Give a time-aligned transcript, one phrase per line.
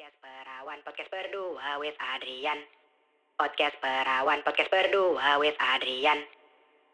[0.00, 2.56] Podcast Perawan, podcast berdua with Adrian.
[3.36, 6.24] Podcast Perawan, podcast berdua with Adrian.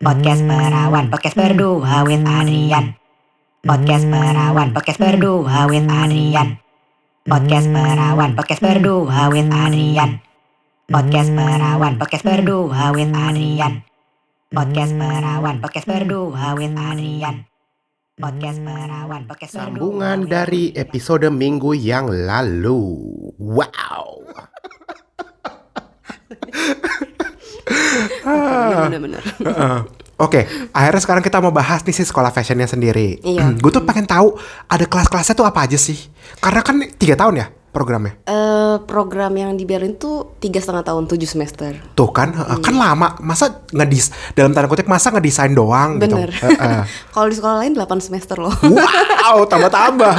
[0.02, 2.98] Podcast Perawan, podcast berdua with Adrian.
[3.62, 6.58] Podcast Perawan, podcast berdua with Adrian.
[7.30, 10.10] Podcast Perawan, podcast berdua with Adrian.
[10.90, 13.72] Podcast Perawan, podcast berdua with Adrian.
[14.50, 17.46] Podcast Perawan, podcast berdua with Adrian.
[18.16, 23.04] Podcast Perawan, podcast Sambungan with dari episode minggu yang lalu.
[23.36, 24.24] Wow.
[28.26, 29.20] Ah, bener-bener.
[29.20, 29.78] Heeh.
[30.16, 33.20] Oke, akhirnya sekarang kita mau bahas nih si sekolah fashionnya sendiri.
[33.20, 33.52] Iya.
[33.60, 34.32] Gue tuh pengen tahu
[34.64, 36.08] ada kelas-kelasnya tuh apa aja sih?
[36.40, 38.16] Karena kan tiga tahun ya programnya.
[38.24, 41.76] Eh, program yang di Berlin tuh tiga setengah tahun tujuh semester.
[41.92, 43.20] Tuh kan, heeh, kan lama.
[43.20, 46.16] Masa ngedis dalam tanda kutip masa ngedesain doang gitu.
[46.16, 46.32] Bener.
[46.32, 46.80] Heeh.
[47.12, 48.56] Kalau di sekolah lain 8 semester loh.
[48.64, 50.14] Wow, tambah-tambah.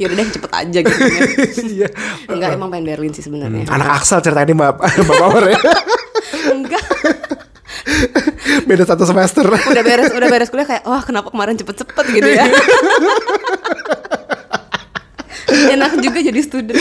[0.00, 0.96] ya udah deh cepet aja gitu.
[1.04, 1.20] ya.
[1.60, 1.88] Iya.
[2.24, 3.68] Enggak emang pengen Berlin sih sebenarnya.
[3.68, 5.58] Anak Axel ceritanya ini Mbak Mbak Power ya.
[6.56, 6.84] Enggak.
[8.68, 9.44] Beda satu semester.
[9.44, 12.44] Udah beres udah beres kuliah kayak wah kenapa kemarin cepet-cepet gitu ya.
[15.74, 16.76] Enak juga jadi student.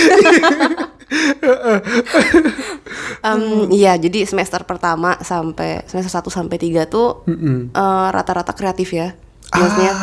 [3.19, 3.41] Em,
[3.73, 7.25] Iya, jadi semester pertama sampai semester 1 sampai 3 tuh
[7.69, 9.14] eh, rata-rata kreatif ya.
[9.50, 9.94] Maksudnya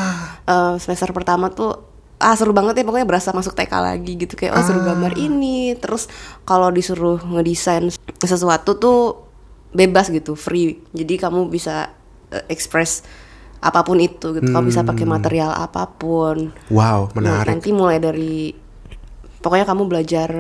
[0.45, 4.57] eh, semester pertama tuh ah seru banget ya pokoknya berasa masuk TK lagi gitu kayak
[4.57, 5.77] oh seru gambar ini.
[5.79, 6.11] Terus
[6.43, 9.29] kalau disuruh ngedesain sesuatu tuh
[9.71, 10.83] bebas gitu, free.
[10.91, 11.93] Jadi kamu bisa
[12.33, 13.07] eh, express
[13.59, 14.47] apa pun itu gitu.
[14.47, 16.53] Kamu bisa pakai material apa pun.
[16.69, 17.49] Wow, Nah, menarik.
[17.51, 18.53] nanti mulai dari
[19.37, 20.31] pokoknya kamu belajar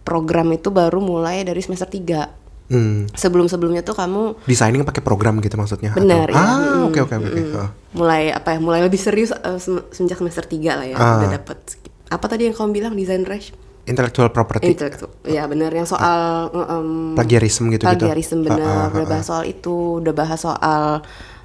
[0.00, 2.38] program itu baru mulai dari semester 3.
[2.66, 3.10] Hmm.
[3.10, 5.90] Sebelum-sebelumnya tuh kamu Designing pakai program gitu maksudnya?
[5.90, 6.38] atau- benar ya.
[6.38, 7.30] Ah, oke oke oke.
[7.52, 7.70] Oh.
[7.92, 8.58] mulai apa ya?
[8.58, 10.94] Mulai lebih serius sem- semenjak semester 3 lah ya.
[10.94, 11.18] Ah.
[11.18, 11.58] Udah dapet
[12.06, 13.50] apa tadi yang kamu bilang design rush?
[13.82, 15.10] Intellectual property, Intelektual.
[15.24, 18.06] Ya benar yang soal em, plagiarism gitu gitu.
[18.06, 18.92] plagiarism benar.
[18.92, 21.02] Udah bahas soal itu, udah bahas soal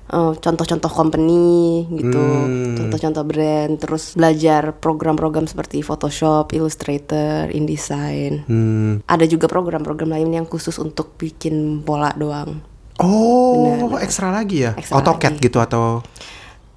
[0.07, 1.47] eh, contoh-contoh company
[1.89, 2.75] gitu, Hmm.
[2.75, 8.45] contoh-contoh brand, terus belajar program-program seperti Photoshop, Illustrator, InDesign.
[8.45, 8.93] Hmm.
[9.03, 12.61] Ada juga program-program lain yang khusus untuk bikin pola doang.
[12.95, 14.71] Oh, Benar, ekstra lagi ya?
[14.73, 15.43] Ekstra AutoCAD lagi.
[15.43, 15.99] gitu atau?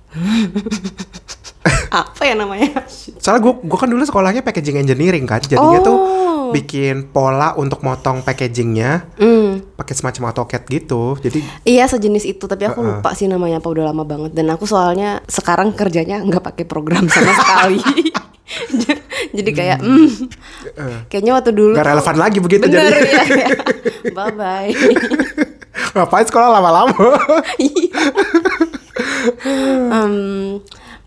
[1.90, 2.84] Apa ya namanya?
[3.18, 6.50] Soalnya gue gua kan dulu sekolahnya packaging engineering kan, jadinya tuh Oh.
[6.50, 9.57] bikin pola untuk motong packagingnya Hmm.
[9.78, 11.14] Pakai semacam AutoCAD gitu.
[11.22, 14.34] Jadi Iya sejenis itu, tapi aku lupa sih namanya apa udah lama banget.
[14.34, 17.78] Dan aku soalnya sekarang kerjanya nggak pakai program sama sekali.
[19.38, 20.08] Jadi kayak, hmm,
[21.06, 22.96] kayaknya waktu dulu nggak tuh- relevan lagi begitu Bener jadi.
[23.12, 23.48] ya, ya.
[24.10, 24.72] Bye bye.
[25.94, 26.96] Ngapain sekolah lama-lama?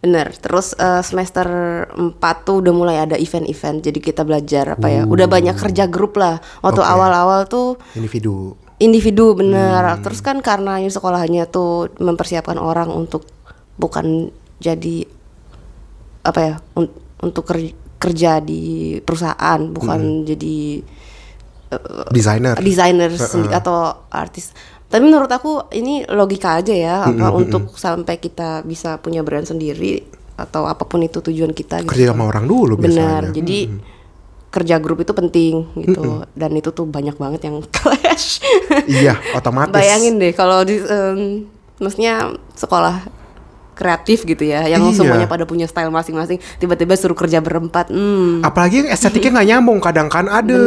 [0.02, 0.28] bener.
[0.38, 1.48] Terus eh, semester
[1.92, 3.84] 4 tuh udah mulai ada event-event.
[3.84, 5.04] Jadi kita belajar apa ya?
[5.04, 6.38] Udah banyak kerja grup lah.
[6.62, 8.54] Waktu awal-awal tuh Individu.
[8.82, 10.02] Individu bener.
[10.02, 13.24] Terus kan karena sekolahnya tuh mempersiapkan orang untuk
[13.78, 15.06] bukan jadi
[16.22, 16.56] apa ya?
[16.76, 20.82] un- untuk ker- kerja di perusahaan, bukan jadi
[22.12, 22.60] Designer.
[22.60, 24.52] desainer sendi- atau artis.
[24.92, 30.04] Tapi menurut aku ini logika aja ya apa untuk sampai kita bisa punya brand sendiri
[30.36, 31.94] atau apa pun itu tujuan kita gitu.
[31.96, 33.32] Kerja sama orang dulu Benar.
[33.32, 33.38] biasanya.
[33.40, 33.60] Jadi
[34.52, 38.44] kerja grup itu penting gitu dan itu tuh banyak banget yang clash.
[38.86, 39.72] Iya, otomatis.
[39.72, 41.48] Bayangin deh kalau di em,
[41.80, 43.21] maksudnya sekolah
[43.72, 44.94] kreatif gitu ya yang Iya.
[44.94, 47.88] semuanya pada punya style masing-masing tiba-tiba suruh kerja berempat.
[47.88, 48.42] Hmm.
[48.42, 50.62] Apalagi yang estetiknya nggak nyambung kadang kan ada.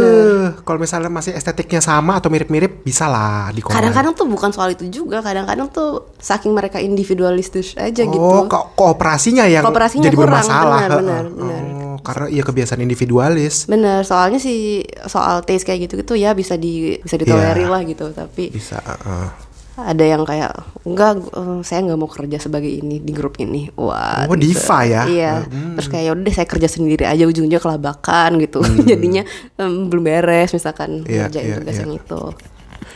[0.59, 4.88] Kalau misalnya masih estetiknya sama atau mirip-mirip bisa lah di Kadang-kadang tuh bukan soal itu
[4.88, 8.16] juga, kadang-kadang tuh saking mereka individualistis aja gitu.
[8.16, 10.81] Oh, ko- kooperasinya yang Kooperasinya jadi kurang, bermasalah.
[10.82, 11.34] benar, benar, Heeh.
[11.34, 11.62] benar.
[11.84, 13.64] Oh, karena iya kebiasaan individualis.
[13.64, 17.70] Bener, soalnya sih soal taste kayak gitu-gitu ya bisa di bisa ditolerir Iya.
[17.70, 18.81] lah gitu, tapi Bisa.
[18.81, 19.44] heeh.
[19.74, 20.54] Ada yang kayak
[20.86, 23.66] enggak eh, saya nggak mau kerja sebagai ini di grup ini.
[23.74, 24.30] Wah.
[24.30, 24.54] Oh, gitu.
[24.54, 25.02] diva ya?
[25.10, 25.34] Iya.
[25.50, 25.74] Hmm.
[25.74, 28.62] Terus kayak udah saya kerja sendiri aja ujungnya kelabakan gitu.
[28.90, 29.26] Jadinya
[29.58, 31.82] em, belum beres misalkan Iya, ngerjain iya, tugas iya.
[31.82, 32.22] yang itu.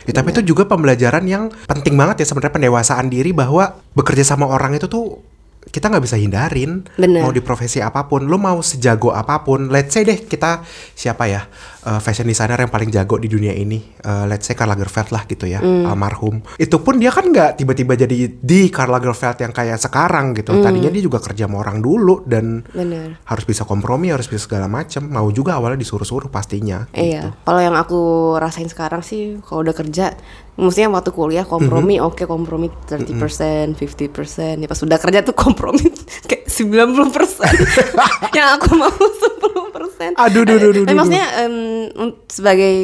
[0.07, 4.49] Ya, tapi itu juga pembelajaran yang penting banget ya sebenarnya pendewasaan diri bahwa bekerja sama
[4.49, 5.21] orang itu tuh
[5.69, 7.21] kita nggak bisa hindarin Bener.
[7.21, 11.25] mau di profesi apa pun lo mau sejago apa pun let's say deh kita siapa
[11.25, 11.45] ya
[11.81, 15.23] eh, fashion designer yang paling jago di dunia ini Eh, let's say Karl Lagerfeld lah
[15.25, 15.83] gitu ya Hmm.
[15.85, 20.51] almarhum itu pun dia kan nggak tiba-tiba jadi di Karl Lagerfeld yang kayak sekarang gitu
[20.51, 20.63] Hmm.
[20.63, 23.19] tadinya dia juga kerja sama orang dulu dan Bener.
[23.23, 27.75] harus bisa kompromi harus bisa segala macem mau juga awalnya disuruh-suruh pastinya Iya, kalau yang
[27.75, 27.99] aku
[28.35, 30.15] rasain sekarang sih kalau udah kerja,
[30.59, 35.87] maksudnya waktu kuliah kompromi oke kompromi 30%, 50%, ya pas udah kerja tuh kompromi
[36.29, 36.75] kayak 90%.
[38.37, 40.19] yang aku mau 10%.
[40.19, 41.25] Aduh, duh, duh, duh, maksudnya
[41.95, 42.75] un- sebagai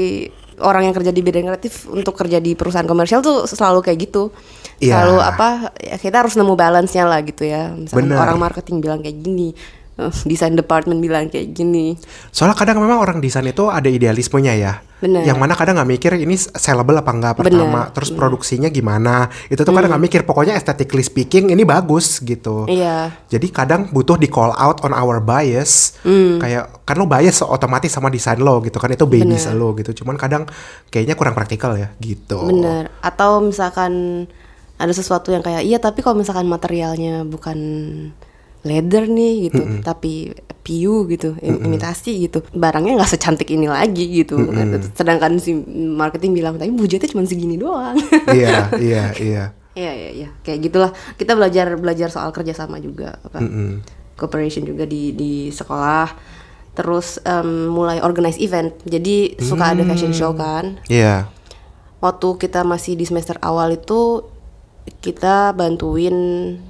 [0.64, 4.32] orang yang kerja di bidang kreatif untuk kerja di perusahaan komersial tuh selalu kayak gitu.
[4.80, 5.04] Iya.
[5.04, 5.48] Selalu apa
[5.80, 7.76] ya kita harus nemu balance-nya lah gitu ya.
[7.76, 8.16] Bener.
[8.16, 9.52] orang marketing bilang kayak gini,
[10.00, 11.96] eh, desain department bilang kayak gini.
[12.32, 14.74] Soalnya kadang memang orang desain itu ada idealismenya ya.
[15.04, 15.28] Bener.
[15.28, 19.28] Yang mana kadang nggak mikir ini sellable apa enggak pertama, Bener, terus produksinya gimana.
[19.52, 22.64] Itu tuh kadang nggak mikir pokoknya aesthetically speaking ini bagus gitu.
[22.66, 23.12] Iya.
[23.28, 26.00] Jadi kadang butuh di call out on our bias.
[26.08, 26.40] Hmm.
[26.40, 29.60] Kayak kan lo bias otomatis sama desain lo gitu kan itu babies Bener.
[29.60, 29.92] lo gitu.
[30.04, 30.48] Cuman kadang
[30.88, 32.48] kayaknya kurang praktikal ya gitu.
[32.48, 32.88] Bener.
[33.04, 34.26] Atau misalkan
[34.76, 37.58] ada sesuatu yang kayak iya tapi kalau misalkan materialnya bukan
[38.66, 44.42] leather nih gitu, tapi PU gitu, im- imitasi gitu, barangnya nggak secantik ini lagi gitu.
[44.92, 47.94] Sedangkan si marketing bilang tapi budgetnya cuma segini doang.
[48.34, 49.44] iya, iya, iya.
[49.72, 50.30] Iya iya iya.
[50.42, 50.92] Kayak gitulah.
[51.14, 53.44] Kita belajar belajar soal kerjasama juga apa
[54.16, 56.10] cooperation juga di di sekolah.
[56.74, 58.74] Terus em, mulai organize event.
[58.82, 60.80] Jadi suka ada fashion show kan?
[60.88, 61.30] Iya.
[61.98, 64.22] waktu kita masih di semester awal itu
[64.96, 66.14] kita bantuin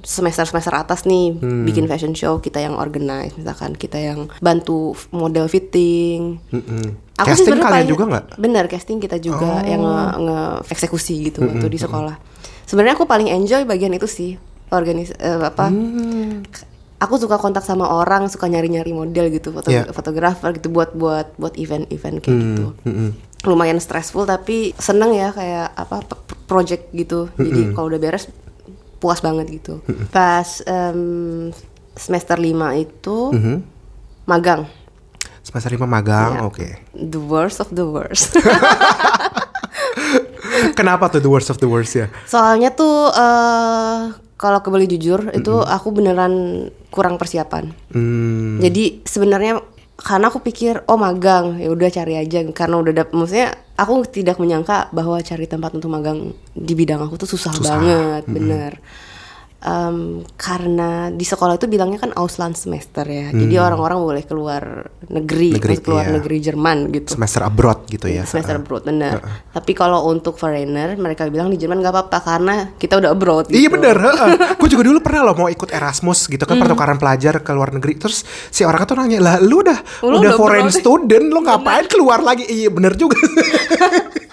[0.00, 6.40] semester-semester atas nih bikin fashion show kita yang organize misalkan kita yang bantu model fitting
[6.48, 6.96] Mm-mm.
[7.16, 8.24] Aku sih Casting kalian paling- juga nggak?
[8.28, 8.36] Oh.
[8.38, 10.60] Bener casting kita juga yang nge, nge-
[11.22, 12.12] gitu waktu di sekolah.
[12.62, 14.36] Sebenarnya aku paling enjoy bagian itu sih
[14.68, 15.72] organis eh, apa?
[15.72, 16.44] Hmm.
[16.96, 19.88] Aku suka kontak sama orang, suka nyari-nyari model gitu, foto Iya.
[19.92, 22.64] fotografer gitu buat buat buat event-event kayak gitu.
[22.84, 23.08] Mm-mm.
[23.42, 26.00] Lumayan stressful tapi seneng ya kayak apa
[26.46, 27.28] project gitu.
[27.34, 28.30] Jadi kalau udah beres
[28.96, 29.84] puas banget gitu.
[30.08, 31.52] Pas em,
[31.92, 33.56] semester 5 itu Mhm.
[34.24, 34.64] magang.
[35.44, 36.42] Semester 5 magang, Iya.
[36.42, 36.68] oke.
[36.92, 38.34] The worst of the worst.
[40.74, 42.06] Kenapa tuh the worst of the worst ya?
[42.24, 44.00] Soalnya tuh eh
[44.36, 47.72] kalau kebeli jujur itu aku beneran kurang persiapan.
[47.92, 48.60] Hmm.
[48.60, 49.60] Jadi sebenarnya
[49.96, 51.56] karena aku pikir oh magang.
[51.60, 52.44] Ya udah cari aja.
[52.52, 57.20] Karena udah dapet maksudnya aku tidak menyangka bahwa cari tempat untuk magang di bidang aku
[57.20, 57.76] tuh susah, Susah.
[57.76, 58.72] banget bener
[59.56, 63.32] Em, karena di sekolah itu bilangnya kan Ausland semester ya.
[63.32, 66.14] Jadi orang-orang boleh keluar negeri, Negeri, keluar iya.
[66.20, 67.16] negeri Jerman gitu.
[67.16, 68.22] Semester abroad gitu ya.
[68.26, 69.18] semester abroad bener
[69.56, 73.56] tapi kalau untuk foreigner mereka bilang di Jerman nggak apa-apa karena kita udah abroad gitu.
[73.56, 73.96] Iya bener,
[74.60, 77.96] gue juga dulu pernah loh mau ikut Erasmus gitu kan pertukaran pelajar ke luar negeri.
[77.96, 78.20] Terus
[78.52, 81.86] si orang tuh nanya, lah lu udah, Lu udah udah foreign abroad." student, lu ngapain
[81.88, 82.44] keluar lagi?
[82.44, 83.16] Iya bener juga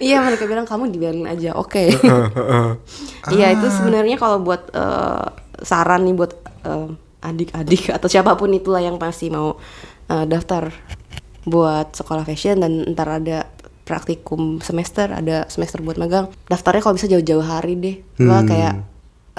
[0.00, 1.84] Iya mereka bilang kamu di Berlin aja, oke.
[3.36, 5.26] Iya itu sebenarnya kalau buat eh,
[5.60, 6.32] saran nih buat
[6.64, 6.88] eh,
[7.20, 9.60] adik-adik atau siapa pun itulah yang masih mau
[10.08, 10.72] eh, daftar
[11.44, 13.48] buat sekolah fashion dan ntar ada
[13.84, 18.86] praktikum semester, ada semester buat magang, daftarnya kalau bisa jauh-jauh hari deh, Wah, kayak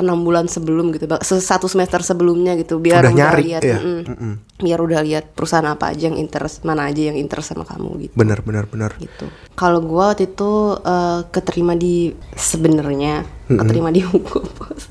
[0.01, 3.80] enam bulan sebelum gitu, satu semester sebelumnya gitu, biar Udah nyari, lihat, iya.
[3.80, 4.57] mm-mm.
[4.57, 8.13] biar udah lihat perusahaan apa aja yang interest, mana aja yang interest sama kamu gitu
[8.18, 9.30] Bener, bener, bener gitu.
[9.53, 10.51] Kalau gua waktu itu
[10.81, 14.89] eh, keterima di sebenarnya keterima di Hugo Boss.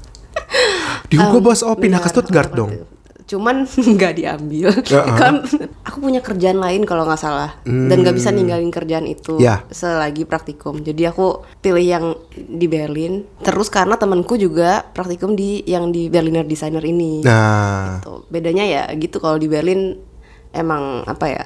[1.11, 3.00] Di Hugo Em, Boss, oh pindah ke Stuttgart dong itu.
[3.31, 3.63] Cuman
[3.95, 4.75] nggak diambil.
[4.85, 5.47] Ya, kan
[5.81, 9.63] aku punya kerjaan lain kalau nggak salah dan nggak bisa ninggalin kerjaan itu Ya.
[9.69, 10.83] selagi praktikum.
[10.83, 12.05] Jadi aku pilih yang
[12.35, 13.23] di Berlin.
[13.41, 17.23] Terus karena temanku juga praktikum di yang di Berliner Designer ini.
[17.23, 19.95] Nah, Tuh, bedanya ya gitu kalau di Berlin
[20.51, 21.45] emang apa ya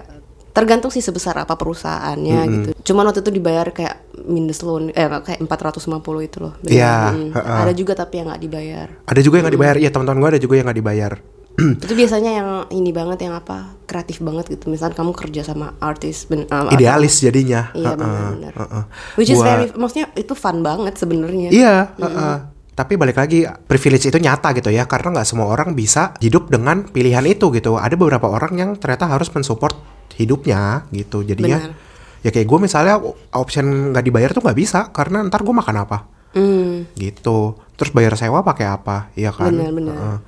[0.51, 2.69] tergantung sih sebesar apa perusahaannya gitu.
[2.85, 5.83] Cuman waktu itu dibayar kayak Mindestlohn eh kayak 450
[6.23, 6.55] itu loh.
[6.63, 7.35] Iya, Mm.
[7.35, 7.59] heeh.
[7.61, 8.89] Ada juga tapi yang nggak dibayar.
[9.05, 11.13] ada juga yang gak dibayar Iya teman-teman gue ada juga yang gak dibayar
[11.55, 14.67] itu biasanya yang ini banget yang apa kreatif banget gitu.
[14.67, 18.53] Misalnya kamu kerja sama artis ben, uh, Idealis jadinya Iya benar-benar.
[18.53, 18.85] heeh.
[19.15, 21.49] Which is Gua- very maksudnya itu fun banget sebenarnya.
[21.49, 22.37] Iya, heeh.
[22.75, 26.83] tapi balik lagi privilege itu nyata gitu ya karena nggak semua orang bisa hidup dengan
[26.85, 27.79] pilihan itu gitu.
[27.79, 29.79] Ada beberapa orang yang ternyata harus mensupport
[30.13, 31.23] hidupnya gitu.
[31.23, 31.79] Jadinya Benar.
[32.21, 32.99] ya kayak gue misalnya
[33.31, 35.99] option nggak dibayar tuh nggak bisa karena ntar gue makan apa
[36.35, 37.55] Hmm, gitu.
[37.79, 39.07] Terus bayar sewa pakai apa?
[39.15, 39.55] Iya kan?
[39.55, 39.95] Benar, benar.
[39.95, 40.19] Heeh.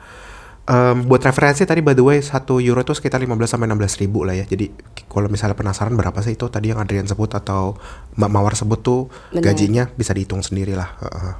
[0.66, 4.26] Em, buat referensi tadi by the way 1 euro itu sekitar 15 sampai 16 ribu
[4.26, 4.42] lah ya.
[4.50, 4.75] Jadi
[5.06, 7.78] kalau misalnya penasaran berapa sih itu tadi yang Adrian sebut atau
[8.18, 9.46] Mbak Mawar sebut tuh Benar.
[9.46, 10.90] gajinya bisa dihitung sendiri lah.
[10.99, 11.35] Heeh.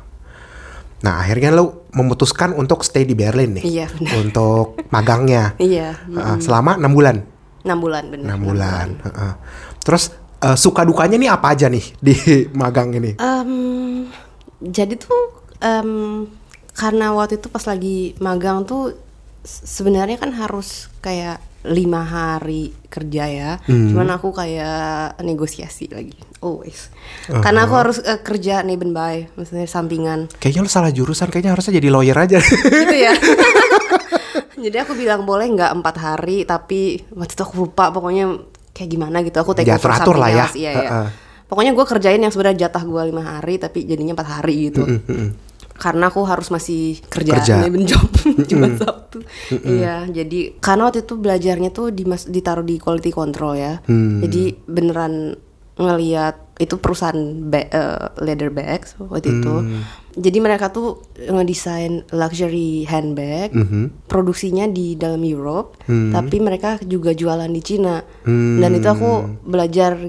[1.03, 3.65] Nah akhirnya lo memutuskan untuk stay di Berlin nih.
[3.67, 3.87] Iya.
[4.15, 5.59] Untuk magangnya.
[5.63, 7.17] iya, Heeh, selama enam bulan.
[7.67, 8.39] enam bulan benar.
[8.39, 8.87] 6 bulan.
[9.11, 9.33] Heeh.
[9.83, 12.15] Terus eh, suka dukanya nih apa aja nih di
[12.63, 13.19] magang ini?
[13.19, 14.07] Em,
[14.63, 16.31] jadi tuh em,
[16.79, 18.95] karena waktu itu pas lagi magang tuh
[19.47, 23.51] sebenarnya kan harus kayak lima hari kerja ya.
[23.67, 26.91] Cuman aku kayak negosiasi lagi always.
[27.27, 30.31] Karena aku harus eh, kerja nebenbei, maksudnya sampingan.
[30.39, 32.39] Kayaknya lo salah jurusan, kayaknya harusnya jadi lawyer aja.
[32.43, 33.15] gitu ya.
[34.57, 38.41] Jadi aku bilang boleh nggak empat hari, tapi waktu itu aku lupa pokoknya
[38.73, 39.37] kayak gimana gitu.
[39.39, 40.47] Aku take over Diatur-atur lah ya.
[40.51, 40.73] Iya, iya.
[40.75, 41.09] Heeh.
[41.47, 44.83] Pokoknya gue kerjain yang sebenarnya jatah gue lima hari, tapi jadinya empat hari gitu.
[45.77, 47.57] Karena aku harus masih kerja, Kerja.
[47.85, 48.09] job
[48.81, 49.19] Sabtu.
[49.59, 53.81] Iya, jadi karena waktu itu belajarnya tuh dimas ditaruh di quality control ya.
[53.85, 54.21] Mm.
[54.21, 55.37] Jadi beneran
[55.77, 59.55] ngeliat itu perusahaan ba- eh, leather bags waktu itu.
[59.55, 59.81] Mm.
[60.17, 64.09] Jadi mereka tuh ngedesain luxury handbag, Mm-hmm.
[64.09, 66.11] produksinya di dalam Europe, Mm.
[66.11, 68.01] tapi mereka juga jualan di Cina.
[68.25, 70.01] Dan itu aku belajar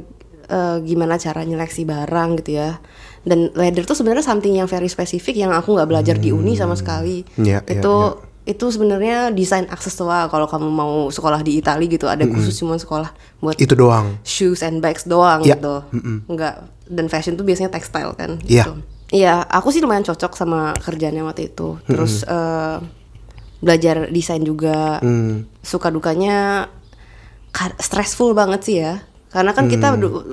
[0.48, 2.80] eh, gimana cara nyeleksi barang gitu ya.
[3.28, 6.74] Dan leather tuh sebenarnya something yang very spesifik yang aku nggak belajar di uni sama
[6.74, 7.28] sekali.
[7.36, 7.96] Iya, iya, itu
[8.48, 13.12] itu sebenarnya desain aksesoris kalau kamu mau sekolah di Italia gitu ada khusus cuma sekolah
[13.38, 14.16] buat Itu doang.
[14.24, 15.60] shoes and bags doang Iya.
[15.60, 15.76] gitu.
[16.26, 18.64] Enggak dan fashion tuh biasanya tekstil kan Iya.
[18.64, 18.74] gitu.
[19.10, 21.76] Iya, aku sih lumayan cocok sama kerjanya waktu itu.
[21.84, 22.80] Terus eh,
[23.60, 25.00] belajar desain juga.
[25.00, 25.44] Hmm.
[25.60, 26.68] Suka dukanya
[27.50, 29.04] ka- stressful banget sih ya.
[29.28, 30.00] Karena kan kita Hmm.
[30.00, 30.24] du-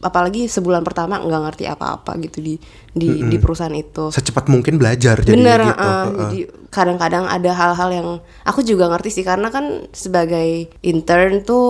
[0.00, 2.56] apalagi sebulan pertama nggak ngerti apa-apa gitu di
[2.90, 4.08] di di perusahaan itu.
[4.08, 5.76] Secepat mungkin belajar jadi Bener, gitu.
[5.76, 6.06] uh, Heeh.
[6.18, 6.38] jadi
[6.68, 8.08] kadang-kadang ada hal-hal yang
[8.42, 11.66] aku juga ngerti sih karena kan sebagai intern tuh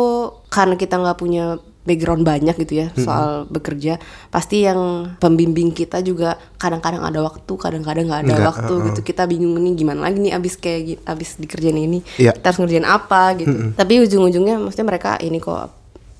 [0.46, 3.96] karena kita nggak punya background banyak gitu ya soal bekerja,
[4.28, 4.76] pasti yang
[5.16, 8.86] pembimbing kita juga kadang-kadang ada waktu, kadang-kadang nggak ada Nggak, waktu uh-uh.
[8.92, 9.00] gitu.
[9.02, 12.36] Kita bingung nih gimana lagi nih abis kayak abis dikerjain ini, Iya.
[12.36, 13.72] kita harus ngerjain apa gitu.
[13.72, 15.77] Tapi ujung-ujungnya maksudnya mereka ini kok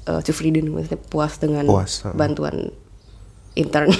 [0.09, 2.73] uh, Cufridin maksudnya puas dengan Puas, bantuan
[3.59, 3.91] intern.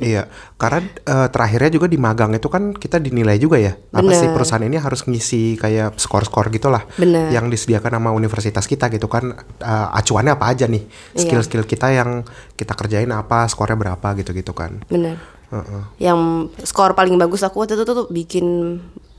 [0.00, 3.74] Iya, karena eh, terakhirnya juga di magang itu kan kita dinilai juga ya.
[3.90, 4.34] Apa sih Bener.
[4.38, 6.86] perusahaan ini harus ngisi kayak skor-skor gitulah.
[6.94, 7.34] Bener.
[7.34, 9.34] Yang disediakan sama universitas kita gitu kan.
[9.60, 10.86] eh, acuannya apa aja nih?
[10.86, 11.26] Iya.
[11.26, 12.22] Skill-skill kita yang
[12.54, 14.80] kita kerjain apa, skornya berapa gitu-gitu kan.
[14.86, 15.18] Bener.
[15.50, 15.82] Heeh.
[15.98, 18.46] Yang skor paling bagus aku waktu itu tuh bikin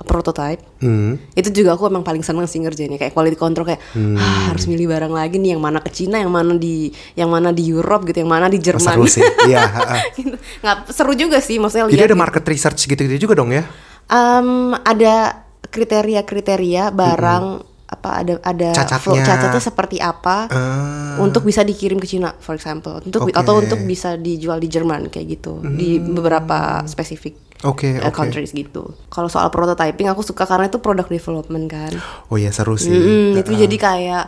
[0.02, 0.62] prototype.
[0.78, 1.16] Hmm.
[1.32, 4.14] Itu juga aku emang paling seneng sih ngerjainnya kayak quality control kayak Hmm.
[4.14, 7.50] "Ah, harus milih barang lagi nih yang mana ke Cina, yang mana di yang mana
[7.50, 8.94] di Europe gitu, yang mana di Jerman.
[8.94, 9.22] Seru sih.
[9.48, 9.64] Iya.
[10.14, 10.36] Gitu.
[10.60, 12.20] Nggak seru juga sih maksudnya Jadi lihat ada gitu.
[12.20, 13.64] market research gitu-gitu juga dong ya?
[14.08, 15.44] Em, ada
[15.92, 17.46] kriteria-kriteria barang
[17.86, 19.04] apa ada ada Cacatnya.
[19.04, 23.36] flow- cacatnya seperti apa Eh, untuk bisa dikirim ke Cina for example untuk Oke.
[23.36, 28.18] atau untuk bisa dijual di Jerman kayak gitu di beberapa spesifik Oke, uh, oke.
[28.18, 28.98] countries gitu.
[29.14, 31.92] Kalau soal prototyping aku suka karena itu product development kan.
[32.34, 32.90] Oh iya seru sih.
[32.90, 34.26] Mm, itu jadi kayak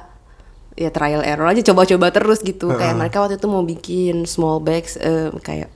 [0.73, 2.69] ya trial error aja coba-coba terus gitu.
[2.73, 5.73] Kayak mereka waktu itu mau bikin small bags eh, kayak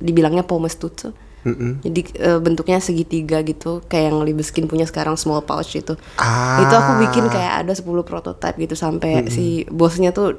[0.00, 1.16] dibilangnya pomes tutsu.
[1.40, 1.80] Mm-mm.
[1.80, 5.96] Jadi eh, bentuknya segitiga gitu kayak yang Libeskin punya sekarang small pouch itu.
[6.20, 6.60] Ah.
[6.60, 10.36] Itu aku bikin kayak ada 10 prototype gitu sampai si bosnya tuh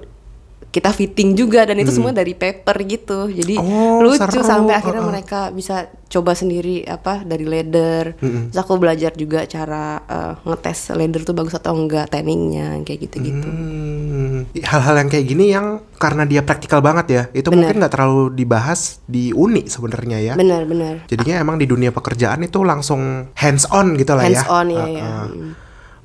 [0.71, 3.27] kita fitting juga dan itu semua dari paper gitu.
[3.27, 4.39] Jadi Oh, lucu seru.
[4.39, 5.11] sampai akhirnya Heeh.
[5.11, 8.15] mereka bisa coba sendiri apa dari leather.
[8.15, 13.43] Terus aku belajar juga cara eh, ngetes leather tuh bagus atau enggak tanningnya kayak gitu-gitu.
[13.43, 17.67] Hmm, hal-hal yang kayak gini yang karena dia praktikal banget ya, itu Bener.
[17.67, 20.33] mungkin nggak terlalu dibahas di uni sebenarnya ya.
[20.39, 21.03] Benar-benar.
[21.11, 24.39] Jadinya emang di dunia pekerjaan itu langsung hands on gitu lah ya.
[24.39, 24.95] Hands on ya Heeh.
[24.95, 25.11] ya.
[25.27, 25.51] Mm.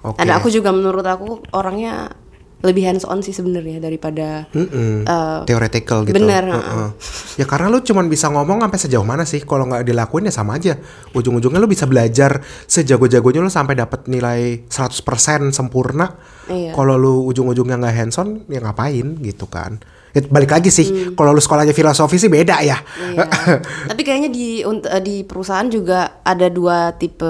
[0.06, 0.22] Oke.
[0.22, 2.10] Ada aku juga menurut aku orangnya
[2.66, 5.06] lebih hands on sih sebenarnya daripada Mm-mm.
[5.06, 6.18] eh, Theoretical gitu.
[6.18, 6.88] bener, Heeh.
[7.36, 10.58] Ya karena lu cuman bisa ngomong sampai sejauh mana sih kalau nggak dilakuin ya sama
[10.58, 10.74] aja.
[11.12, 16.18] Ujung-ujungnya lu bisa belajar sejago-jagonya lu sampai dapat nilai 100% sempurna.
[16.46, 16.74] Iya.
[16.74, 19.78] Kalau lu ujung-ujungnya nggak hands on ya ngapain gitu kan.
[20.10, 21.12] Ya, balik lagi sih, Hmm.
[21.12, 22.80] kalau lu sekolahnya filosofi sih beda ya.
[22.80, 23.28] Iya.
[23.92, 24.64] Tapi kayaknya di
[25.04, 27.28] di perusahaan juga ada dua tipe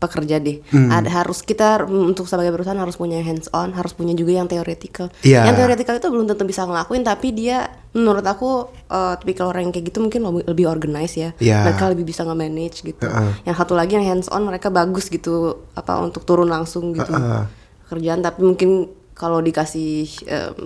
[0.00, 0.64] pekerja deh.
[0.72, 0.88] Hmm.
[0.88, 4.48] Ada harus kita mm, untuk sebagai perusahaan harus punya hands on, harus punya juga yang
[4.48, 5.12] theoretical.
[5.20, 5.44] Iya.
[5.44, 9.72] Yang theoretical itu belum tentu bisa ngelakuin tapi dia menurut aku eh, tipikal orang yang
[9.76, 11.30] kayak gitu mungkin lebih, lebih organize ya.
[11.36, 11.68] Iya.
[11.68, 13.04] Mereka lebih bisa nge-manage gitu.
[13.04, 13.44] Heeh.
[13.44, 17.12] Yang satu lagi yang hands on mereka bagus gitu apa untuk turun langsung gitu.
[17.12, 17.44] Heeh.
[17.92, 20.08] Kerjaan tapi mungkin kalau dikasih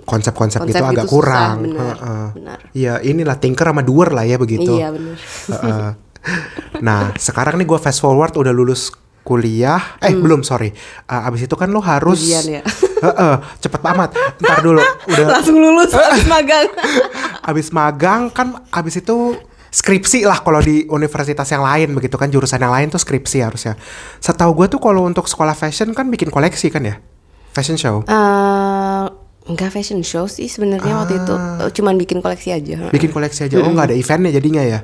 [0.07, 1.55] Konsep-konsep Konsep gitu agak itu susah, kurang.
[1.67, 2.27] benar, Heeh.
[2.39, 2.59] benar.
[2.71, 4.79] Iya, inilah tinker sama doer lah ya begitu.
[4.79, 5.17] Iya benar.
[5.51, 5.89] Heeh.
[6.79, 8.95] nah, sekarang nih gue fast forward udah lulus
[9.25, 9.97] kuliah.
[9.99, 10.69] Eh, belum, sorry.
[11.09, 12.29] Uh, abis itu kan lo harus Hmm.
[12.29, 12.63] Ujian ya.
[13.05, 14.13] Heeh, cepet amat.
[14.37, 16.69] Ntar dulu, udah Langsung lulus habis magang.
[17.49, 19.33] abis magang kan abis itu
[19.69, 23.73] skripsi lah kalau di universitas yang lain begitu kan jurusan yang lain tuh skripsi harusnya.
[24.17, 26.95] Setahu gue tuh kalau untuk sekolah fashion kan bikin koleksi kan ya,
[27.51, 28.05] fashion show.
[28.07, 29.05] Eh,
[29.45, 31.67] enggak fashion show sih sebenarnya waktu itu Ah.
[31.67, 32.87] Cuman bikin koleksi aja.
[32.87, 33.59] Bikin koleksi aja.
[33.59, 34.79] Oh nggak ada eventnya jadinya ya?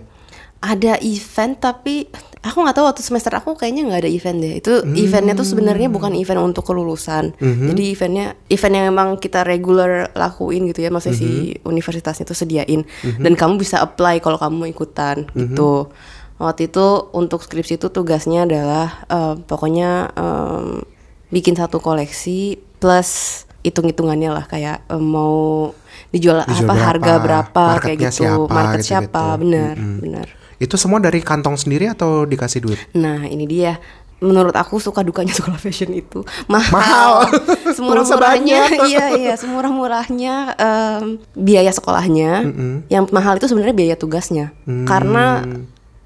[0.62, 2.06] Ada event tapi
[2.40, 4.54] aku nggak tahu waktu semester aku kayaknya nggak ada event deh.
[4.56, 4.94] Itu Hmm.
[4.94, 7.34] eventnya tuh sebenarnya bukan event untuk kelulusan.
[7.36, 7.66] Mhm.
[7.68, 11.66] Jadi eventnya event yang emang kita regular lakuin gitu ya, maksudnya si Mhm.
[11.66, 12.86] universitasnya tuh sediain
[13.18, 15.38] dan kamu bisa apply kalau kamu ikutan Mhm.
[15.50, 15.90] gitu.
[16.38, 20.86] Waktu itu untuk skripsi itu tugasnya adalah eh, pokoknya em,
[21.28, 25.70] bikin satu koleksi plus hitung-hitungannya lah kayak eh, mau
[26.10, 28.90] dijual, Dijual apa harga berapa kayak gitu siapa, market gitu-gitu.
[28.90, 30.28] siapa benar benar
[30.62, 32.80] Itu semua dari kantong sendiri atau dikasih duit?
[32.94, 33.82] nah ini dia
[34.20, 37.14] menurut aku suka dukanya sekolah fashion itu mahal, Mahal.
[37.76, 38.86] semurah Pulsa murahnya banyak.
[38.88, 42.46] iya iya semurah murahnya em, biaya sekolahnya
[42.88, 44.86] yang mahal itu sebenarnya biaya tugasnya Mm.
[44.86, 45.26] karena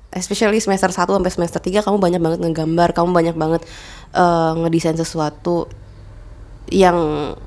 [0.10, 3.62] especially semester 1 sampai semester 3 kamu banyak banget ngegambar kamu banyak banget
[4.14, 5.68] eh, ngedesain sesuatu
[6.66, 6.96] yang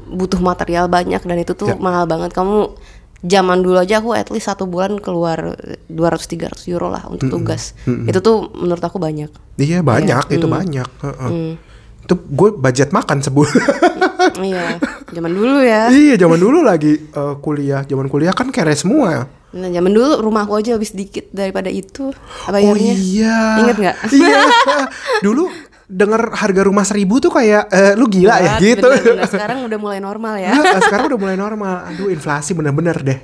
[0.07, 1.77] butuh material banyak dan itu tuh Ya.
[1.77, 2.77] mahal banget kamu
[3.19, 5.59] zaman dulu aja aku at least satu bulan keluar
[5.91, 10.87] 200-300 euro lah untuk tugas itu tuh menurut aku banyak Iya banyak, itu banyak.
[11.03, 11.59] Heeh.
[12.07, 13.59] Itu gue budget makan sebulan.
[14.47, 14.79] iya
[15.11, 19.27] zaman dulu ya iya, zaman dulu lagi eh, kuliah, zaman kuliah kan kere semua.
[19.49, 23.65] nah zaman dulu rumah aku aja lebih sedikit daripada itu Oh bayarnya iya.
[23.65, 23.97] Ingat nggak?
[24.13, 24.41] Iya.
[25.27, 25.49] Dulu
[25.89, 28.85] denger harga rumah seribu tuh kayak eh, lu gila ya gitu.
[28.85, 29.25] bener-bener.
[29.27, 31.89] sekarang udah mulai normal ya Nah, sekarang udah mulai normal.
[31.89, 33.19] Aduh, inflasi bener-bener deh.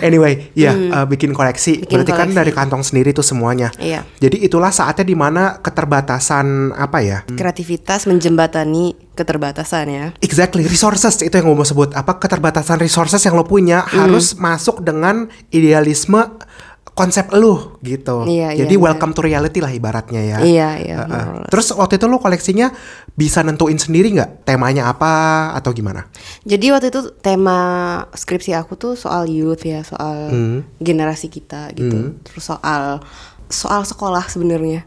[0.00, 1.76] Anyway, ya eh, bikin koleksi.
[1.76, 1.80] Hmm.
[1.84, 2.38] Bikin Berarti kan koleksi.
[2.40, 3.68] dari kantong sendiri tuh semuanya.
[3.76, 4.08] Iya.
[4.16, 7.18] Jadi itulah saatnya di mana keterbatasan apa ya?
[7.28, 11.92] kreativitas menjembatani keterbatasan ya Exactly, resources itu yang gue mau sebut.
[11.92, 14.08] Apa keterbatasan resources yang lo punya Hmm.
[14.08, 16.24] harus masuk dengan idealisme
[17.00, 18.28] konsep lu gitu.
[18.28, 20.38] Iya, Jadi iya, welcome to reality lah ibaratnya ya.
[20.44, 21.48] Iya, iya, or less.
[21.48, 22.68] Terus waktu itu lo koleksinya
[23.16, 25.12] bisa nentuin sendiri nggak temanya apa
[25.56, 26.04] atau gimana?
[26.44, 27.58] Jadi waktu itu tema
[28.12, 30.58] skripsi aku tuh soal youth ya, soal Hmm.
[30.76, 32.20] generasi kita gitu.
[32.20, 33.00] Terus soal
[33.48, 34.84] soal sekolah sebenarnya.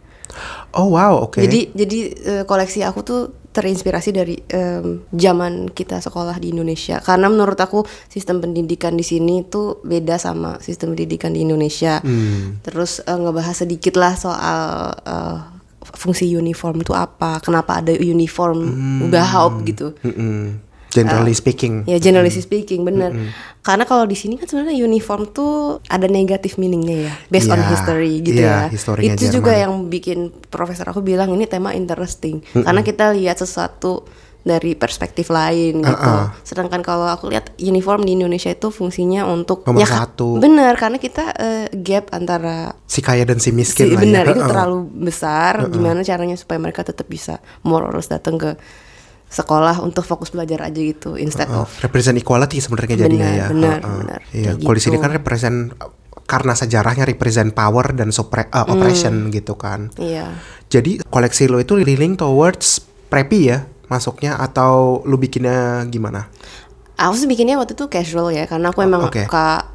[0.74, 1.41] Oh wow, oke.
[1.41, 3.22] Jadi jadi eh, koleksi aku tuh
[3.54, 6.98] terinspirasi dari em, zaman kita sekolah di Indonesia.
[7.00, 12.02] Karena menurut aku sistem pendidikan di sini tuh beda sama sistem pendidikan di Indonesia.
[12.02, 12.60] Hmm.
[12.66, 15.38] Terus eh, ngebahas sedikit lah soal eh,
[15.94, 19.12] fungsi uniform itu apa, kenapa ada uniform Hmm.
[19.14, 19.94] bahaup gitu.
[20.02, 20.73] Mm-mm.
[20.94, 21.74] Generally speaking.
[21.90, 23.10] Ya generally speaking bener.
[23.66, 27.70] Karena kalau di sini kan sebenarnya uniform tuh ada negatif meaningnya ya, based on Iya,
[27.74, 29.15] history gitu iya, ya.
[29.17, 29.63] Itu juga Jerman.
[29.63, 30.20] yang bikin
[30.52, 32.44] profesor aku bilang ini tema interesting.
[32.54, 34.06] Karena kita lihat sesuatu
[34.44, 35.88] dari perspektif lain gitu.
[36.12, 36.36] Uh-uh.
[36.44, 40.36] Sedangkan kalau aku lihat uniform di Indonesia itu fungsinya untuk Nomor ya satu.
[40.44, 44.36] Bener karena kita eh, gap antara Si kaya dan si miskin si, lah benar ya.
[44.36, 44.52] itu Heeh.
[44.52, 45.63] terlalu besar.
[45.72, 48.60] Gimana caranya supaya mereka tetap bisa more or less datang ke
[49.34, 51.65] sekolah untuk fokus belajar aja gitu instead Heeh.
[51.65, 53.48] of represent equality sebenarnya jadinya Benar, ya.
[53.50, 53.98] benar, Heeh.
[53.98, 54.19] benar.
[54.30, 55.04] Iya, kalau di sini gitu.
[55.04, 55.58] kan represent
[56.24, 59.89] karena sejarahnya represent power dan suppre- eh, oppression gitu kan.
[59.98, 60.38] iya
[60.69, 66.30] Jadi koleksi lo itu leaning towards preppy ya masuknya atau lu bikinnya gimana?
[66.93, 69.26] Aku sih bikinnya waktu itu casual ya karena aku emang oke.
[69.26, 69.73] suka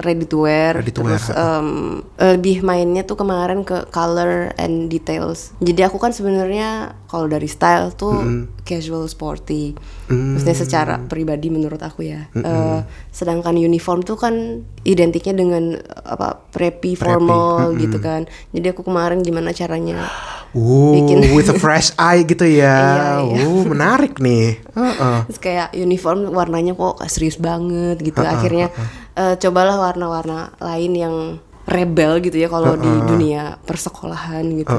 [0.00, 4.88] ready to wear Ready to wear, terus em, lebih mainnya tuh kemarin ke color and
[4.88, 5.52] details.
[5.60, 9.76] Jadi aku kan sebenarnya kalau dari style tuh casual sporty.
[10.08, 12.28] Maksudnya secara pribadi menurut aku ya.
[12.32, 12.80] Eh,
[13.12, 18.24] sedangkan uniform tuh kan identiknya dengan eh, apa preppy formal gitu kan.
[18.56, 20.08] Jadi aku kemarin gimana caranya
[20.52, 21.32] Uh, Bikin.
[21.32, 22.76] with a fresh eye gitu ya.
[23.24, 23.44] Iya, iya.
[23.48, 24.60] Uh, menarik nih.
[24.76, 25.18] Heeh.
[25.32, 28.20] Terus kayak uniform warnanya kok serius banget gitu.
[28.20, 28.68] Akhirnya
[29.16, 31.16] eh, cobalah warna-warna lain yang
[31.62, 34.76] rebel gitu ya kalau di dunia persekolahan gitu.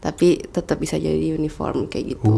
[0.00, 2.32] Tapi tetap bisa jadi uniform kayak gitu.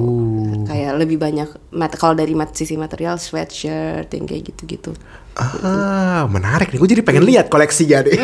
[0.67, 4.91] Kayak lebih banyak mat kalau dari mat sisi material sweatshirt yang kayak gitu-gitu.
[5.39, 6.79] Ah, menarik nih.
[6.83, 8.15] Gue jadi pengen lihat koleksinya deh.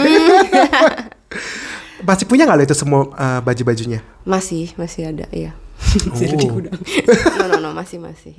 [2.08, 4.00] Masih punya nggak lo itu semua eh, baju-bajunya?
[4.24, 5.52] Masih, masih ada, iya.
[5.52, 6.10] Oh.
[6.12, 6.80] Masih ada di gudang.
[7.40, 8.36] no, no, no, masih, masih.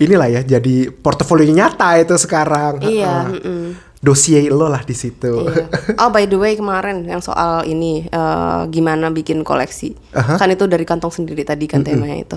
[0.00, 2.80] Inilah ya, jadi portofolio nyata itu sekarang.
[2.84, 3.40] Iya, Heeh.
[3.40, 3.64] mm-mm.
[4.00, 5.44] Dossier lo lah di situ.
[5.44, 5.68] Iya.
[6.00, 10.82] Oh by the way kemarin yang soal ini eh, gimana bikin koleksi kan itu dari
[10.82, 12.36] kantong sendiri tadi kan temanya itu.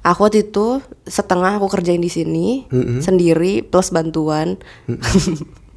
[0.00, 2.64] Aku waktu itu setengah aku kerjain di sini
[2.98, 4.56] sendiri plus bantuan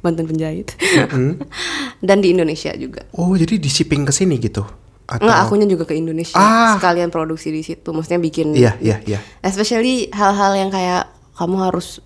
[0.00, 0.72] bantuan penjahit
[2.06, 3.04] dan di Indonesia juga.
[3.12, 4.64] Oh, jadi di shipping ke sini gitu?
[5.06, 5.22] Atau...
[5.22, 6.74] Enggak akunya juga ke Indonesia Ah.
[6.74, 7.92] sekalian produksi di situ.
[7.92, 9.18] Maksudnya bikin Iya, iya, iya.
[9.38, 12.00] especially hal-hal yang kayak kamu harus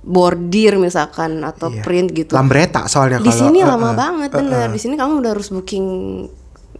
[0.00, 1.82] bordir misalkan atau Iya.
[1.82, 2.32] print gitu.
[2.32, 4.72] Lambretta soalnya di kalau sini eh, lama eh, banget bener eh.
[4.72, 5.86] di sini kamu udah harus booking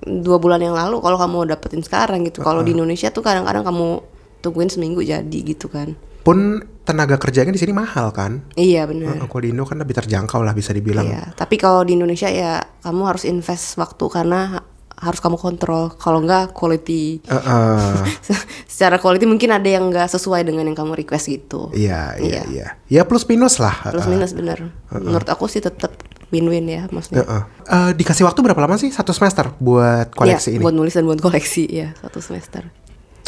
[0.03, 3.61] dua bulan yang lalu kalau kamu mau dapetin sekarang gitu kalau di Indonesia tuh kadang-kadang
[3.63, 4.01] kamu
[4.41, 8.45] tungguin seminggu jadi gitu kan Pun tenaga kerjanya di sini mahal kan?
[8.55, 11.05] iya bener Eh, Kalau di Indo kan lebih terjangkau lah bisa dibilang.
[11.05, 14.65] iya tapi kalau di Indonesia ya kamu harus invest waktu karena
[15.01, 18.05] harus kamu kontrol kalau enggak quality Eh, eh.
[18.71, 22.43] secara quality mungkin ada yang enggak sesuai dengan yang kamu request gitu Iya, iya, Iya.
[22.47, 22.67] iya.
[22.87, 23.73] Ya plus minus lah.
[23.87, 25.97] plus minus bener menurut aku sih tetap
[26.31, 27.43] win-win ya maksudnya eh.
[27.67, 28.91] Eh, dikasih waktu berapa lama sih?
[28.91, 30.63] Satu semester buat koleksi Iya, ini.
[30.63, 32.71] buat nulis dan buat koleksi ya satu semester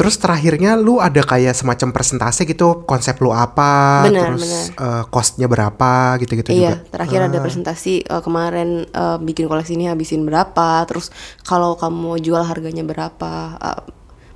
[0.03, 4.65] Terus terakhirnya lu ada kayak semacam presentasi gitu konsep lu apa, Benar, terus benar.
[4.83, 6.91] eh, costnya berapa gitu-gitu Iya, juga.
[6.91, 11.15] terakhir ada presentasi eh, kemarin eh, bikin koleksi ini habisin berapa, terus
[11.47, 13.81] kalau kamu jual harganya berapa, eh,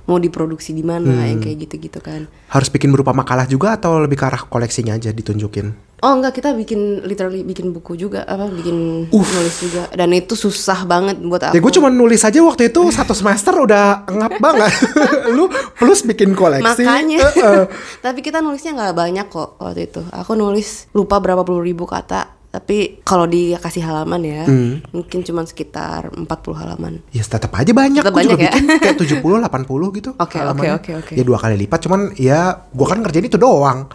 [0.07, 2.25] mau diproduksi di mana, yang kayak gitu-gitu kan.
[2.47, 5.75] Harus bikin berupa makalah juga atau lebih ke arah koleksinya aja ditunjukin?
[5.97, 10.85] Oh enggak, kita bikin literally bikin buku juga, apa bikin nulis juga, dan itu susah
[10.85, 11.57] banget buat Ya aku.
[11.57, 14.71] gue cuma nulis aja waktu itu satu semester udah ngap banget.
[15.35, 16.85] lu plus bikin koleksi.
[16.85, 17.17] Makanya.
[17.17, 17.65] eh, eh.
[17.99, 20.05] tapi kita nulisnya nggak banyak kok waktu itu.
[20.13, 22.36] Aku nulis lupa berapa puluh ribu kata.
[22.57, 24.81] Tapi kalau dikasih halaman ya, Hmm.
[24.89, 27.05] mungkin cuma sekitar 40 halaman.
[27.13, 28.01] Ya tetap aja banyak.
[28.01, 28.51] Tetap Gue juga banyak ya?
[28.51, 30.09] bikin kayak 70 80 gitu.
[30.25, 31.13] Oke, oke, oke.
[31.13, 32.39] Ya dua kali lipat cuman ya
[32.73, 33.85] gua kan ngerjain itu doang.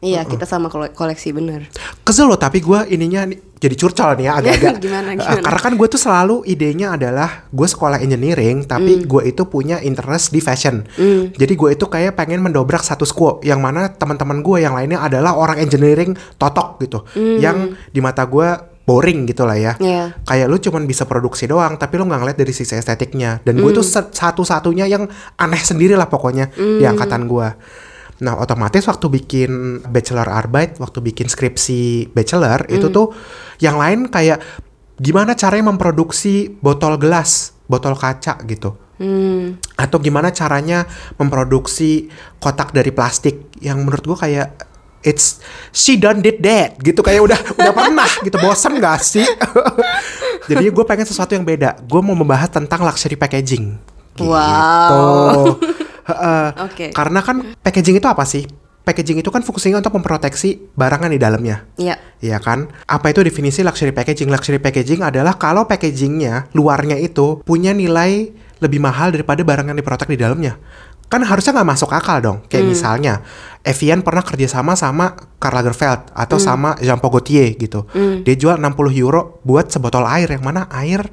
[0.00, 1.66] Iya, kita sama kole- koleksi bener.
[2.00, 4.74] Kesel loh tapi gua ininya jadi curcol nih ya agak-agak.
[4.78, 5.42] Gimana, Eh, gimana?
[5.42, 10.30] Karena kan gue tuh selalu idenya adalah gue sekolah engineering tapi gue itu punya interest
[10.30, 10.86] di fashion.
[11.28, 15.34] Jadi gue itu kayak pengen mendobrak status quo yang mana teman-teman gue yang lainnya adalah
[15.34, 16.98] orang engineering totok gitu.
[17.16, 17.56] Yang
[17.88, 18.48] di mata gue
[18.84, 19.72] boring gitu lah ya.
[19.76, 20.14] Iya.
[20.22, 23.42] Kayak lu cuman bisa produksi doang tapi lu nggak ngeliat dari sisi estetiknya.
[23.42, 23.92] Dan gue tuh Hmm.
[24.00, 27.48] se- satu-satunya yang aneh sendiri lah pokoknya di angkatan gue.
[28.18, 33.14] Nah otomatis waktu bikin bachelor arbeit, waktu bikin skripsi bachelor itu tuh
[33.62, 34.42] yang lain kayak
[34.98, 38.74] gimana caranya memproduksi botol gelas, botol kaca gitu.
[38.98, 39.62] Hmm.
[39.78, 40.82] Atau gimana caranya
[41.14, 42.10] memproduksi
[42.42, 44.48] kotak dari plastik yang menurut gua kayak
[45.06, 45.38] it's
[45.70, 49.26] she done did that gitu kayak udah udah pernah gitu bosen gak sih?
[50.50, 51.76] Jadi gue pengen sesuatu yang beda.
[51.84, 53.76] Gue mau membahas tentang luxury packaging.
[54.16, 54.24] Gitu.
[54.26, 55.60] Wow.
[56.64, 56.90] Oke.
[56.90, 58.48] Karena kan packaging itu apa sih?
[58.88, 61.68] Packaging itu kan fungsinya untuk memproteksi barang yang di dalamnya.
[61.76, 62.00] Iya.
[62.24, 62.72] Iya kan?
[62.88, 64.32] Apa itu definisi luxury packaging?
[64.32, 68.32] Luxury packaging adalah kalau packagingnya luarnya itu punya nilai
[68.64, 70.56] lebih mahal daripada barang yang diprotek di dalamnya.
[71.08, 72.38] Kan harusnya nggak masuk akal dong.
[72.48, 73.24] Kayak misalnya
[73.64, 77.88] Evian pernah kerjasama sama Karl Lagerfeld atau sama Jean Paul Gaultier gitu.
[78.24, 81.08] Dia jual 60 euro buat sebotol air yang mana air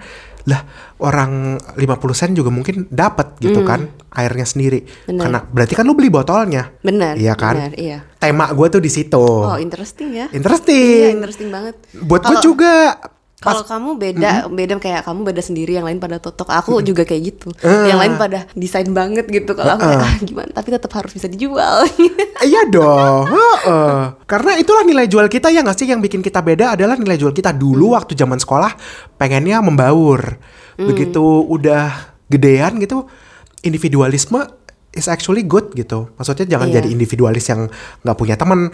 [0.46, 0.62] lah
[1.02, 1.82] orang 50
[2.14, 4.86] sen juga mungkin dapat gitu kan airnya sendiri.
[5.10, 5.24] Benar.
[5.26, 6.70] Karena berarti kan lu beli botolnya.
[6.86, 7.18] Benar.
[7.18, 7.56] Iya kan?
[7.58, 8.00] benar, iya.
[8.22, 9.20] Tema gue tuh di situ.
[9.22, 10.28] Oh, interesting ya.
[10.30, 11.02] Interesting.
[11.02, 11.76] Iya, interesting banget.
[12.06, 12.98] Buat gue juga.
[13.36, 16.48] Kalau kamu beda, beda kayak kamu beda sendiri, yang lain pada totok.
[16.50, 17.52] Aku juga kayak gitu.
[17.62, 17.92] Eh.
[17.92, 19.52] Yang lain pada desain banget gitu.
[19.52, 20.50] Kalau aku kayak ah, gimana?
[20.56, 21.84] Tapi tetap harus bisa dijual.
[22.46, 23.26] Iya dong.
[23.26, 23.98] heeh.
[24.30, 27.34] Karena itulah nilai jual kita ya nggak sih yang bikin kita beda adalah nilai jual
[27.34, 27.98] kita dulu Hmm.
[27.98, 28.70] waktu zaman sekolah
[29.18, 30.38] pengennya membaur.
[30.78, 31.90] Begitu udah
[32.30, 33.10] gedean gitu
[33.62, 34.46] individualisme
[34.94, 36.14] is actually good gitu.
[36.16, 36.76] Maksudnya jangan Iya.
[36.80, 37.68] jadi individualis yang
[38.06, 38.70] nggak punya teman.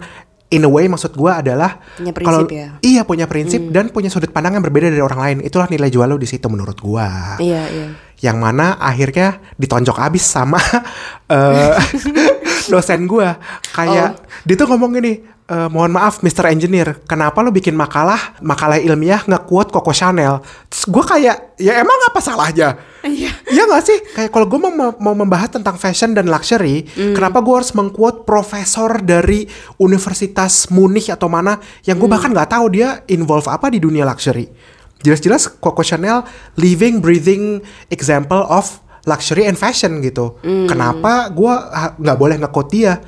[0.52, 2.68] In a way maksud gua adalah Punya prinsip kalau- ya.
[2.78, 5.36] Iya punya prinsip dan punya sudut pandang yang berbeda dari orang lain.
[5.40, 7.40] Itulah nilai jual lo di situ menurut gua.
[7.40, 7.88] iya, iya.
[8.22, 10.54] yang mana akhirnya ditonjok abis sama
[11.34, 11.74] eh,
[12.70, 13.34] dosen gua
[13.74, 14.14] kayak
[14.46, 16.54] dia tuh ngomong gini "Eh, mohon maaf Mr.
[16.54, 20.38] Engineer kenapa lu bikin makalah makalah ilmiah nggak kuat Coco Chanel
[20.70, 23.34] terus gua kayak ya emang apa salahnya Iya.
[23.50, 23.98] Iya gak sih?
[24.14, 29.02] Kayak kalau gue mau, mau membahas tentang fashion dan luxury, kenapa gue harus mengquote profesor
[29.02, 29.42] dari
[29.74, 34.46] Universitas Munich atau mana yang gue bahkan nggak tahu dia involve apa di dunia luxury.
[35.02, 36.22] Jelas-jelas Coco Chanel
[36.54, 37.58] living, breathing
[37.90, 40.38] example of luxury and fashion gitu.
[40.70, 41.54] Kenapa gue
[41.98, 43.02] nggak boleh nge-quote dia?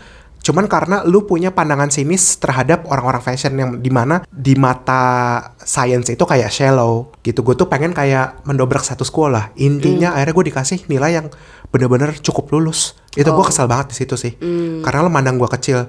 [0.45, 6.13] Cuman karena lu punya pandangan sinis terhadap orang-orang fashion yang di mana di mata science
[6.13, 7.41] itu kayak shallow gitu.
[7.41, 9.57] Gue tuh pengen kayak mendobrak status quo lah.
[9.57, 11.27] Intinya akhirnya gue dikasih nilai yang
[11.73, 12.93] bener-bener cukup lulus.
[13.17, 14.37] Itu gue kesel banget di situ sih.
[14.85, 15.89] Karena lu mandang gue kecil.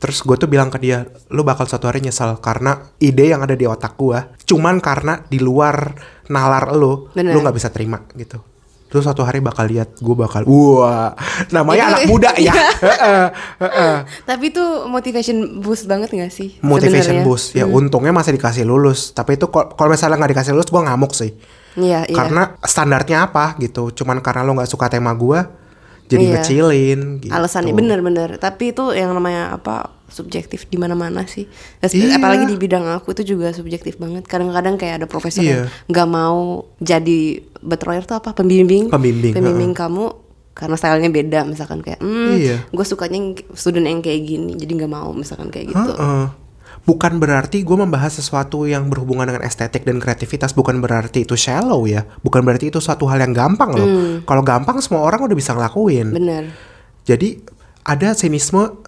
[0.00, 3.52] Terus gue tuh bilang ke dia, lu bakal suatu hari nyesel karena ide yang ada
[3.52, 4.16] di otak gue,
[4.48, 5.92] cuman karena di luar
[6.32, 7.36] nalar lu, Bener.
[7.36, 8.40] lu nggak bisa terima gitu.
[8.90, 11.14] Terus suatu hari bakal lihat, gue bakal, wah,
[11.48, 12.50] namanya Itu- anak muda ya.
[14.28, 16.58] Tapi itu motivation boost banget gak sih?
[16.60, 17.26] Motivation sebenarnya?
[17.26, 19.10] boost, ya untungnya masih dikasih lulus.
[19.10, 21.30] Tapi itu kal- kalau misalnya nggak dikasih lulus, gue ngamuk sih.
[21.78, 22.16] Iya, iya.
[22.18, 25.38] Karena standarnya apa gitu, cuman karena lo nggak suka tema gue,
[26.10, 26.32] jadi Iya.
[26.36, 27.00] ngecilin.
[27.22, 27.30] Gitu.
[27.30, 28.28] Alasannya bener-bener.
[28.36, 29.99] Tapi itu yang namanya apa?
[30.10, 31.46] Subjektif di mana-mana sih.
[31.80, 32.18] Iya.
[32.18, 34.26] Apalagi di bidang aku itu juga subjektif banget.
[34.26, 35.48] Kadang-kadang kayak ada profesor Iya.
[35.48, 38.34] yang nggak mau jadi betroyer tuh apa?
[38.34, 38.90] Pembimbing.
[38.90, 40.10] Pembimbing, Pembimbing kamu
[40.50, 42.56] karena stylenya beda misalkan kayak hmm, Iya.
[42.68, 46.24] gue sukanya student yang kayak gini jadi nggak mau misalkan kayak gitu Heeh.
[46.84, 51.84] Bukan berarti gue membahas sesuatu yang berhubungan dengan estetik dan kreativitas bukan berarti itu shallow
[51.84, 52.08] ya.
[52.24, 53.88] Bukan berarti itu suatu hal yang gampang loh.
[54.24, 56.08] Kalau gampang semua orang udah bisa ngelakuin.
[56.08, 56.48] bener
[57.04, 57.36] Jadi
[57.84, 58.80] ada sinisme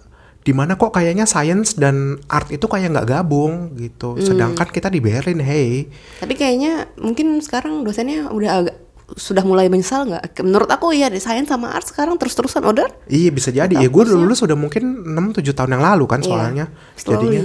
[0.43, 4.19] di mana kok kayaknya science dan art itu kayak nggak gabung gitu.
[4.19, 5.87] Sedangkan kita di Berlin, hey.
[6.19, 8.75] tapi kayaknya mungkin sekarang dosennya udah agak
[9.15, 10.41] sudah mulai menyesal nggak?
[10.41, 12.89] Menurut aku ya desain sama art sekarang terus-terusan order.
[13.07, 13.75] Iya bisa jadi.
[13.75, 16.27] Ya gue dulu sudah mungkin 6 7 tahun yang lalu kan Iya.
[16.27, 16.65] soalnya.
[16.97, 17.13] Slowly.
[17.15, 17.43] Jadinya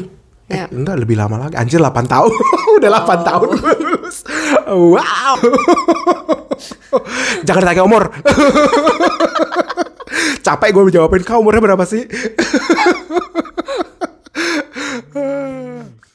[0.49, 0.67] eh Ya.
[0.73, 1.61] enggak lebih lama lagi.
[1.61, 2.33] Anjir 8 tahun.
[2.81, 4.25] Udah 8 tahun lulus.
[4.65, 5.35] Wow.
[7.47, 8.09] Jangan ditanya umur.
[10.43, 12.07] Capek gue jawabin kau umurnya berapa sih?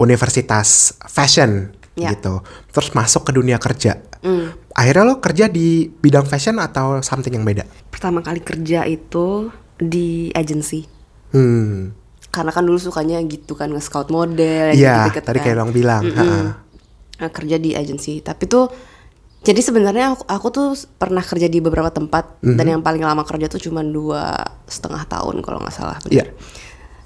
[0.01, 2.17] Universitas Fashion Iya.
[2.17, 2.41] gitu.
[2.73, 4.01] Terus masuk ke dunia kerja.
[4.25, 4.49] Hmm.
[4.73, 7.69] Akhirnya lo kerja di bidang fashion atau something yang beda?
[7.93, 10.89] Pertama kali kerja itu di agency.
[11.37, 11.93] Hmm.
[12.37, 15.45] Karena kan dulu sukanya gitu kan nge-scout model Iya, gitu-gitu tadi kan.
[15.47, 16.05] kayak lo bilang.
[16.05, 16.61] ha-ha.
[17.17, 18.21] Nah, kerja di agency.
[18.21, 18.69] Tapi tuh
[19.41, 22.57] jadi sebenarnya aku, aku tuh pernah kerja di beberapa tempat Mhm.
[22.57, 25.97] dan yang paling lama kerja tuh cuma dua setengah tahun kalau nggak salah.
[26.07, 26.29] Iya.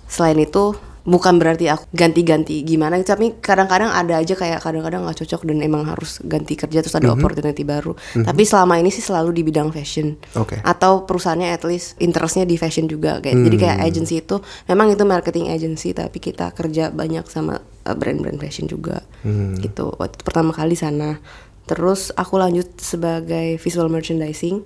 [0.04, 5.48] Selain itu bukan berarti aku ganti-ganti gimana, tapi kadang-kadang ada aja kayak kadang-kadang nggak cocok
[5.48, 7.16] dan emang harus ganti kerja terus ada Mhm.
[7.16, 7.92] opportunity baru.
[8.14, 10.20] Tapi selama ini sih selalu di bidang fashion.
[10.36, 10.60] Oke.
[10.60, 13.36] Atau perusahaannya at least interestnya di fashion juga kayak.
[13.36, 13.88] Jadi kayak Hmm.
[13.88, 14.36] agency itu
[14.66, 19.00] memang itu marketing agency tapi kita kerja banyak sama uh, brand-brand fashion juga.
[19.24, 19.56] Hmm.
[19.56, 19.88] Gitu.
[19.96, 21.16] Waktu itu pertama kali sana.
[21.64, 24.62] Terus aku lanjut sebagai visual merchandising.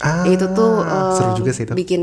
[0.00, 0.82] Ah, itu tuh
[1.14, 1.72] seru um, juga sih itu.
[1.76, 2.02] bikin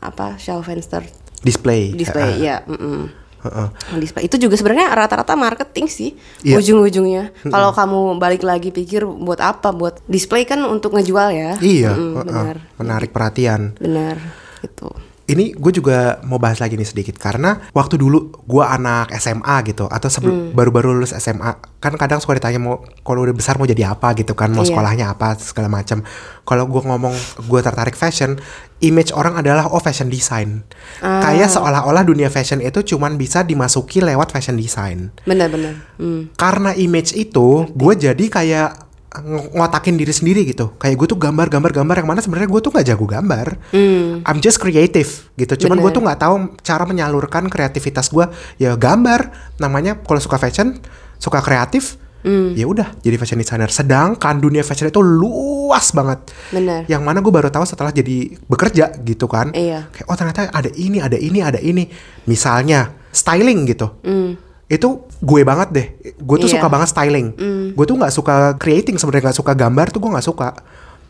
[0.00, 1.04] apa shelf fenster
[1.40, 1.92] Display.
[1.92, 2.42] display ha-ha.
[2.42, 3.00] ya mm-mm.
[3.40, 3.72] Ha-ha.
[3.96, 6.60] display itu juga sebenarnya rata-rata marketing sih Iya.
[6.60, 11.92] ujung-ujungnya kalau kamu balik lagi pikir buat apa buat display kan untuk ngejual ya Iya,
[11.92, 12.20] ha-ha.
[12.20, 13.72] benar menarik perhatian.
[13.74, 14.20] benar
[14.60, 14.92] itu
[15.30, 19.86] Ini gue juga mau bahas lagi nih sedikit karena waktu dulu gue anak SMA gitu
[19.86, 20.50] atau sebelum Hmm.
[20.50, 24.32] baru-baru lulus SMA kan kadang suka ditanya mau kalau udah besar mau jadi apa gitu
[24.32, 24.70] kan mau Iya.
[24.70, 26.02] sekolahnya apa segala macam.
[26.42, 28.36] Kalau gue ngomong gue tertarik fashion,
[28.80, 30.66] image orang adalah oh fashion design.
[30.98, 31.22] Ah.
[31.22, 35.14] Kayak seolah-olah dunia fashion itu cuman bisa dimasuki lewat fashion design.
[35.22, 36.28] benar-benar Hmm.
[36.34, 40.70] Karena image itu gue jadi kayak ng- ngotakin diri sendiri gitu.
[40.78, 43.46] Kayak gue tuh gambar-gambar-gambar yang mana sebenarnya gue tuh nggak jago gambar.
[43.74, 44.22] Hmm.
[44.22, 45.66] I'm just creative gitu.
[45.66, 45.96] Cuman gue Bener.
[45.98, 48.26] tuh nggak tahu cara menyalurkan kreativitas gue.
[48.62, 49.34] Ya gambar.
[49.58, 50.78] Namanya kalau suka fashion,
[51.18, 51.98] suka kreatif.
[52.20, 52.52] Hmm.
[52.52, 53.72] Ya udah jadi fashion designer.
[53.72, 56.30] Sedangkan dunia fashion itu luas banget.
[56.52, 59.50] benar Yang mana gue baru tahu setelah jadi bekerja gitu kan.
[59.56, 59.88] Iya.
[59.90, 61.88] Kayak oh ternyata ada ini, ada ini, ada ini.
[62.28, 63.90] Misalnya styling gitu.
[64.04, 64.49] Hmm.
[64.70, 65.86] Itu gue banget deh.
[66.16, 66.62] Gue tuh Iya.
[66.62, 67.34] suka banget styling.
[67.74, 70.48] Gue tuh nggak suka creating sebenarnya nggak suka gambar tuh gue nggak suka.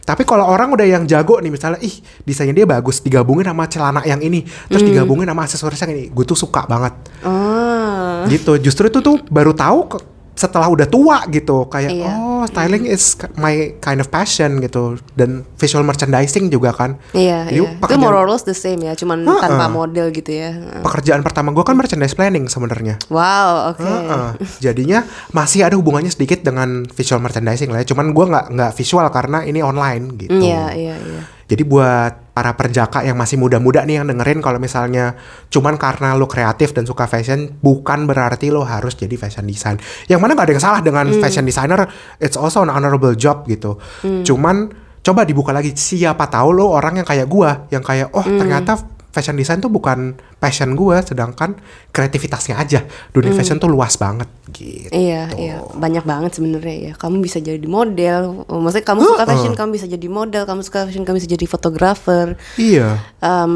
[0.01, 1.93] Tapi kalau orang udah yang jago nih misalnya, ih
[2.25, 4.91] desainnya dia bagus, digabungin sama celana yang ini, terus Hmm.
[4.91, 6.97] digabungin sama aksesoris yang ini, gue tuh suka banget.
[7.23, 8.59] ah Gitu.
[8.59, 10.01] Justru itu tuh baru tahu
[10.41, 12.09] setelah udah tua gitu, kayak Iya.
[12.11, 14.97] oh styling is k- my kind of passion gitu.
[15.13, 16.97] Dan visual merchandising juga kan.
[17.13, 19.45] iya Jadi iya itu pekerjaan- more or less the same ya cuman Ha-ha.
[19.45, 22.97] tanpa model gitu ya Pekerjaan pertama gue kan merchandise planning sebenarnya.
[23.07, 24.29] wow oke Heeh.
[24.65, 27.87] Jadinya masih ada hubungannya sedikit dengan visual merchandising lah ya.
[27.87, 30.33] Cuman gua nggak nggak visual karena ini online gitu.
[30.35, 35.19] iya iya iya Jadi buat para perjaka yang masih muda-muda nih yang dengerin kalau misalnya
[35.51, 39.83] cuman karena lo kreatif dan suka fashion bukan berarti lo harus jadi fashion design.
[40.07, 41.91] Yang mana nggak ada yang salah dengan fashion designer,
[42.23, 43.83] it's also an honorable job gitu.
[44.23, 44.71] Cuman
[45.03, 49.35] coba dibuka lagi siapa tahu lo orang yang kayak gua yang kayak oh ternyata fashion
[49.35, 51.59] design tuh bukan passion gua sedangkan
[51.91, 52.87] kreativitasnya aja.
[53.11, 54.91] Dunia fashion tuh luas banget gitu.
[54.91, 56.93] Iya, iya, banyak banget sebenarnya ya.
[56.95, 61.03] Kamu bisa jadi model, maksudnya kamu suka fashion, kamu bisa jadi model, kamu suka fashion,
[61.03, 62.27] kamu bisa jadi fotografer.
[62.57, 63.03] Iya.
[63.19, 63.55] Em,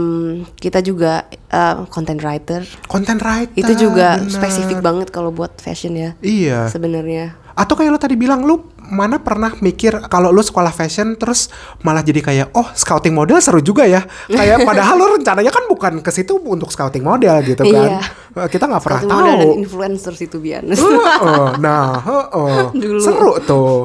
[0.59, 2.63] kita juga em, content writer.
[2.91, 3.55] Content writer.
[3.55, 4.31] Itu juga bener.
[4.31, 6.11] spesifik banget kalau buat fashion ya.
[6.21, 6.67] Iya.
[6.71, 7.39] Sebenarnya.
[7.55, 11.49] Atau kayak lo tadi bilang lu mana pernah mikir kalau lu sekolah fashion terus
[11.81, 14.01] malah jadi kayak oh scouting model seru juga ya.
[14.27, 17.91] Kayak padahal lo rencananya kan bukan ke situ untuk scouting model gitu kan.
[17.91, 18.01] Iya.
[18.35, 19.55] Eh, Kita nggak pernah Scouting model dan tahu.
[19.59, 20.63] influencer itu biar.
[20.65, 22.63] Heeh, nah, heeh.
[22.83, 23.01] Dulu.
[23.01, 23.81] seru tuh.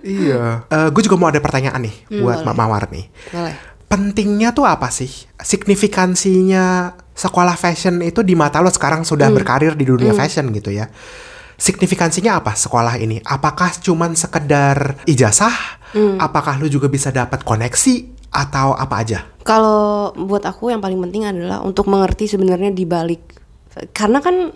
[0.00, 0.64] iya.
[0.92, 2.46] gue juga mau ada pertanyaan nih buat Hmm, boleh.
[2.46, 3.06] Mak Mawar nih.
[3.30, 3.54] Boleh.
[3.84, 5.12] Pentingnya tuh apa sih?
[5.38, 6.64] Signifikansinya
[7.12, 9.36] sekolah fashion itu di mata lo sekarang sudah Hmm.
[9.36, 10.90] berkarir di dunia fashion gitu ya.
[11.54, 13.22] Signifikansinya apa sekolah ini?
[13.22, 15.54] Apakah cuman sekedar ijazah?
[15.94, 16.18] Hmm.
[16.18, 17.94] Apakah lu juga bisa dapat koneksi
[18.34, 19.22] atau apa aja?
[19.46, 23.22] Kalau buat aku yang paling penting adalah untuk mengerti sebenarnya di balik
[23.90, 24.54] karena kan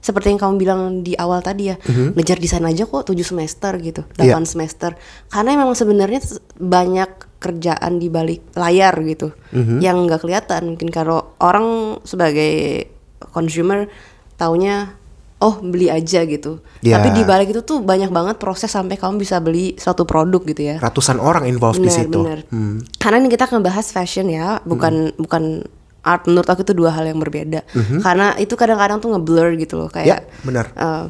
[0.00, 1.76] seperti yang kamu bilang di awal tadi ya,
[2.14, 4.46] ngejar desain aja kok 7 semester gitu, 8 Mhm.
[4.46, 4.46] Iya.
[4.46, 4.90] semester.
[5.26, 6.20] Karena memang sebenarnya
[6.54, 7.10] banyak
[7.42, 9.82] kerjaan di balik layar gitu, Mhm.
[9.82, 10.62] yang nggak kelihatan.
[10.72, 12.86] Mungkin kalau orang sebagai
[13.34, 13.90] consumer
[14.38, 14.94] taunya
[15.38, 16.64] oh beli aja gitu.
[16.80, 16.96] Iya.
[16.96, 20.62] Tapi di balik itu tuh banyak banget proses sampai kamu bisa beli suatu produk gitu
[20.64, 20.76] ya.
[20.78, 22.18] Ratusan orang involved di Benar, situ.
[22.24, 22.38] benar.
[22.48, 22.80] Hmm.
[22.96, 25.60] Karena ini kita akan bahas fashion ya, bukan bukan
[26.00, 26.24] art.
[26.24, 27.68] Menurut aku itu dua hal yang berbeda.
[28.00, 29.96] Karena itu kadang-kadang tuh ngeblur gitu loh, Mhm.
[29.98, 30.66] Ya, kayak benar.
[30.72, 31.04] eh,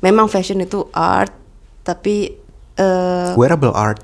[0.00, 1.30] memang fashion itu art,
[1.82, 2.34] tapi
[2.74, 4.02] eh Wearable art.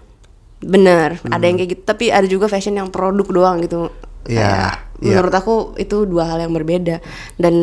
[0.60, 1.82] benar ada yang kayak gitu.
[1.84, 3.90] Tapi ada juga fashion yang produk doang gitu.
[4.24, 5.08] Iya, Kayak, iya.
[5.12, 7.04] Menurut aku itu dua hal yang berbeda
[7.36, 7.54] dan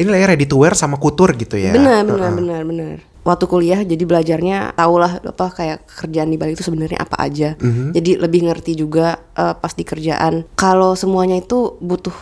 [0.00, 1.76] Ini lah ya ready to wear sama couture gitu ya.
[1.76, 2.96] Benar, benar, benar, benar.
[3.20, 7.52] Waktu kuliah jadi belajarnya tahulah apa kayak kerjaan di balik itu sebenarnya apa aja.
[7.60, 7.92] Mhm.
[7.92, 10.48] Jadi lebih ngerti juga eh, pas di kerjaan.
[10.56, 12.16] Kalau semuanya itu butuh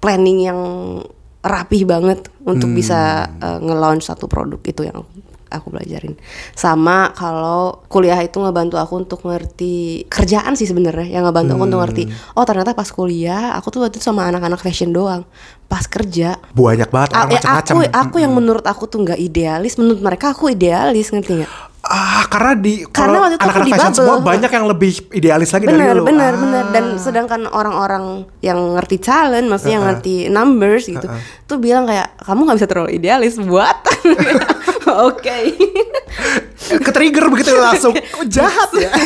[0.00, 0.60] planning yang
[1.44, 5.04] rapih banget untuk bisa eh, nge-launch satu produk itu yang
[5.48, 6.14] aku pelajarin.
[6.52, 11.80] Sama kalau kuliah itu ngebantu aku untuk ngerti kerjaan sih sebenarnya yang ngebantu aku untuk
[11.80, 12.02] ngerti.
[12.32, 15.24] Oh ternyata pas kuliah aku tuh waktu itu sama anak-anak fashion doang.
[15.64, 17.74] Pas kerja Banyak banget orang A- eh, macam-macam.
[17.76, 22.26] aku aku yang menurut aku tuh nggak idealis menurut mereka aku idealis ngerti nggak Ah,
[22.26, 24.00] karena di Karena waktu itu aku anak-anak fashion bubble.
[24.02, 26.04] semua banyak yang lebih idealis lagi dari benar lu.
[26.04, 26.38] benar Ah.
[26.38, 28.04] benar dan sedangkan orang-orang
[28.40, 31.06] yang ngerti talent maksudnya yang ngerti numbers gitu
[31.46, 33.76] tuh bilang kayak kamu nggak bisa terlalu idealis buat
[35.08, 35.38] oke
[36.84, 37.96] Ke trigger begitu langsung.
[37.96, 38.90] Kok jahat ya?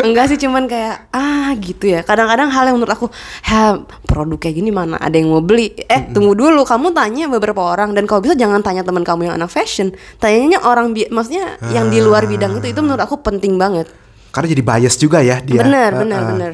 [0.00, 3.06] enggak sih cuman kayak ah gitu ya kadang-kadang hal yang menurut aku
[3.44, 7.60] ha produk kayak gini mana ada yang mau beli eh tunggu dulu kamu tanya beberapa
[7.60, 11.58] orang dan kalau bisa jangan tanya teman kamu yang anak fashion tanyanya orang bi- maksudnya
[11.68, 13.90] yang di luar bidang itu itu menurut aku penting banget
[14.30, 15.60] Karena jadi bias juga ya dia.
[15.60, 16.28] benar benar ah.
[16.30, 16.52] benar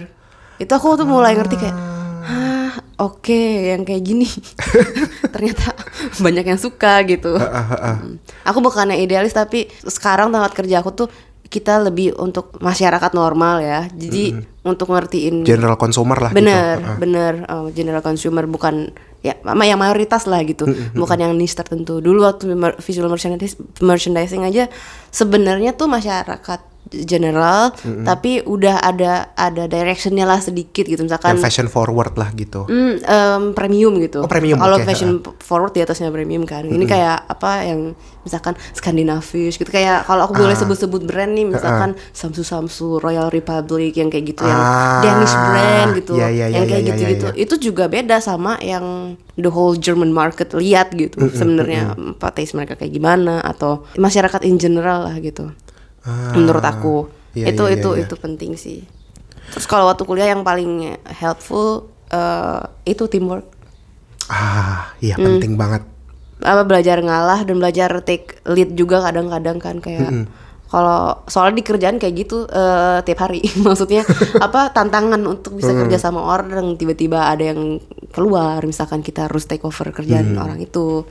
[0.57, 1.77] itu aku tuh mulai ngerti kayak
[2.27, 3.41] ah oke
[3.73, 4.27] yang kayak gini.
[5.35, 5.73] Ternyata
[6.19, 7.39] banyak yang suka gitu.
[7.39, 8.19] Hmm.
[8.43, 11.09] aku bukannya idealis tapi sekarang tempat kerja aku tuh
[11.47, 13.87] kita lebih untuk masyarakat normal ya.
[13.95, 14.35] Jadi
[14.67, 16.93] untuk ngertiin General consumer lah bener gitu.
[16.99, 18.91] Bener uh, general consumer bukan
[19.23, 20.67] ya yang mayoritas lah gitu.
[20.93, 22.03] Bukan yang niche tertentu.
[22.03, 22.51] Dulu waktu
[22.83, 24.67] visual merchandising merchandising aja
[25.15, 31.67] sebenarnya tuh masyarakat general tapi udah ada ada directionnya lah sedikit gitu misalkan Yang fashion
[31.67, 32.63] forward lah gitu.
[32.65, 34.23] Hmm, em, premium gitu.
[34.23, 35.11] Oh, premium, Kalau oke, fashion
[35.43, 36.63] forward di atasnya premium kan.
[36.63, 39.67] Ini kayak apa yang misalkan Scandinavish gitu.
[39.67, 40.61] Kayak kalau aku boleh Ah.
[40.61, 45.91] sebut-sebut brand nih, misalkan Samsu Samsu, Royal Republic yang kayak gitu, yang Ah, Danish brand
[45.95, 47.27] gitu, iya, iya, yang iya, kayak iya, gitu-gitu.
[47.31, 51.19] iya, Itu juga beda sama yang the whole German market lihat gitu.
[51.29, 55.51] Sebenarnya apa taste mereka kayak gimana atau masyarakat in general lah gitu.
[56.35, 58.87] Menurut aku iya, itu iya, itu iya, itu penting sih.
[59.53, 63.47] Terus kalau waktu kuliah yang paling helpful eh, itu teamwork.
[64.31, 65.39] Ah, iya Hmm.
[65.39, 65.83] penting banget.
[66.43, 70.29] Apa belajar ngalah dan belajar take lead juga kadang-kadang kan kayak
[70.67, 74.03] kalau soalnya di kerjaan kayak gitu eh, tiap hari maksudnya
[74.43, 77.79] apa tantangan untuk bisa kerja sama orang tiba-tiba ada yang
[78.11, 81.07] keluar misalkan kita harus take over kerjaan orang itu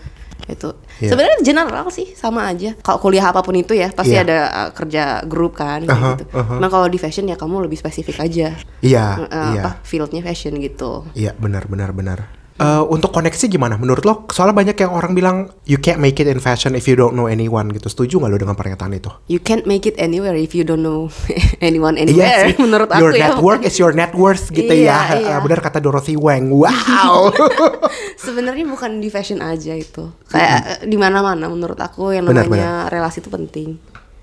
[0.46, 1.10] itu Iya.
[1.12, 4.24] sebenarnya general sih sama aja kalau kuliah apa pun itu ya pasti Iya.
[4.24, 6.24] ada uh, kerja grup kan Aha, gitu.
[6.32, 6.56] aha.
[6.56, 9.62] Emang kalau di fashion ya kamu lebih spesifik aja Iya, Eh, iya.
[9.64, 12.30] apa fieldnya fashion gitu Iya, benar benar benar.
[12.56, 14.24] Eh, untuk koneksi gimana menurut lo?
[14.32, 17.28] Soalnya banyak yang orang bilang you can't make it in fashion if you don't know
[17.28, 17.92] anyone gitu.
[17.92, 19.12] Setuju nggak lo dengan pernyataan itu?
[19.28, 21.12] You can't make it anywhere if you don't know
[21.60, 22.44] anyone Iya anywhere.
[22.48, 22.56] sih.
[22.64, 23.24] Menurut your aku ya.
[23.28, 25.00] network is your net worth gitu Iya, ya.
[25.20, 25.36] iya.
[25.36, 26.48] Eh, benar kata Dorothy Wang.
[26.48, 27.36] Wow.
[28.24, 30.16] Sebenarnya bukan di fashion aja itu.
[30.32, 33.76] Kayak eh, di mana-mana menurut aku yang Benar, namanya relasi itu penting.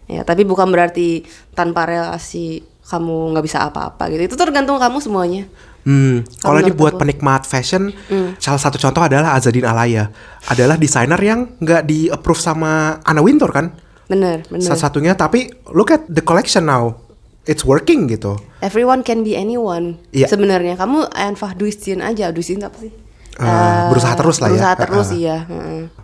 [0.08, 4.24] Ya, tapi bukan berarti tanpa relasi kamu nggak bisa apa-apa gitu.
[4.24, 5.44] Itu tergantung kamu semuanya.
[5.82, 7.02] Hmm, kalau ini buat aku.
[7.02, 8.38] penikmat fashion, Hmm.
[8.38, 10.14] salah satu contoh adalah Azadin Alaya.
[10.46, 13.74] Adalah desainer yang nggak di approve sama Anna Wintour kan?
[14.06, 14.62] Bener, bener.
[14.62, 17.02] Salah satunya, tapi look at the collection now.
[17.42, 18.38] It's working gitu.
[18.62, 19.98] Everyone can be anyone.
[20.14, 20.30] Iya.
[20.30, 22.30] Sebenarnya kamu Einfach Duistin aja.
[22.30, 22.94] Duistin apa sih?
[23.32, 24.52] Eh, berusaha terus lah ya.
[24.52, 25.20] Berusaha terus Heeh.
[25.20, 25.36] iya.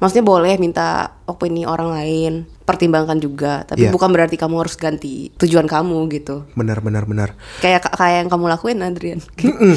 [0.00, 0.86] Maksudnya boleh minta
[1.24, 2.32] opini orang lain,
[2.64, 3.62] pertimbangkan juga.
[3.62, 3.92] Tapi Iya.
[3.92, 6.48] bukan berarti kamu harus ganti tujuan kamu gitu.
[6.57, 7.36] Benar, benar, benar.
[7.61, 9.20] Kayak kayak yang kamu lakuin Adrian.
[9.38, 9.76] Mm-mm.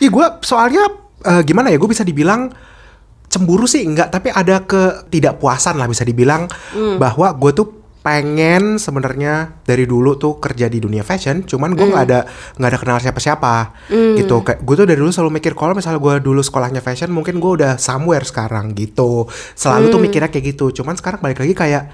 [0.00, 0.88] Ih gue soalnya
[1.22, 2.48] eh, gimana ya gue bisa dibilang
[3.28, 6.48] cemburu sih enggak tapi ada ketidakpuasan lah bisa dibilang
[6.96, 12.04] bahwa gue tuh pengen sebenarnya dari dulu tuh kerja di dunia fashion cuman gue nggak
[12.08, 12.20] ada
[12.56, 13.54] nggak ada kenal siapa-siapa
[14.16, 17.36] gitu kayak gue tuh dari dulu selalu mikir kalau misalnya gue dulu sekolahnya fashion mungkin
[17.36, 21.84] gue udah somewhere sekarang gitu selalu tuh mikirnya kayak gitu cuman sekarang balik lagi kayak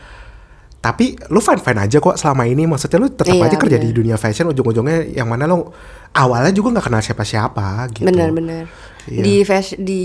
[0.78, 3.88] tapi lu fine fine aja kok selama ini maksudnya lu tetap Iya, aja kerja bener.
[3.88, 5.64] di dunia fashion ujung-ujungnya yang mana lu
[6.12, 8.04] awalnya juga nggak kenal siapa-siapa gitu.
[8.04, 8.68] Benar-benar.
[9.08, 9.22] Iya.
[9.22, 10.02] Di fashion di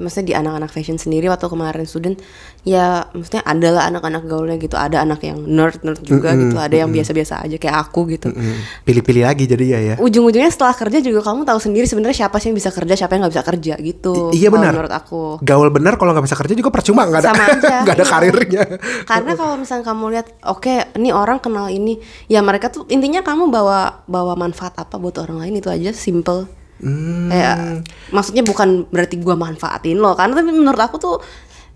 [0.00, 2.16] maksudnya di anak-anak fashion sendiri waktu kemarin student
[2.64, 4.76] ya maksudnya adalah anak-anak gaulnya gitu.
[4.76, 8.32] Ada anak yang nerd nerd juga gitu, ada yang biasa-biasa aja kayak aku gitu.
[8.32, 9.94] Mm, Pilih-pilih lagi jadi ya ya.
[10.00, 13.28] Ujung-ujungnya setelah kerja juga kamu tahu sendiri sebenarnya siapa sih yang bisa kerja, siapa yang
[13.28, 14.32] nggak bisa kerja gitu.
[14.32, 14.72] I- iya benar.
[14.72, 15.22] Menurut aku.
[15.44, 17.32] Gaul bener kalau nggak bisa kerja juga percuma nggak ada
[17.84, 18.12] nggak ada iya.
[18.12, 18.62] karirnya.
[19.04, 23.48] Karena kalau misalnya kamu lihat, oke, ini orang kenal ini, ya mereka tuh intinya kamu
[23.48, 26.59] bawa bawa manfaat apa buat orang lain itu aja simple.
[26.80, 27.28] Hmm.
[27.28, 31.16] Kayak maksudnya bukan berarti gua manfaatin lo, karena tapi menurut aku tuh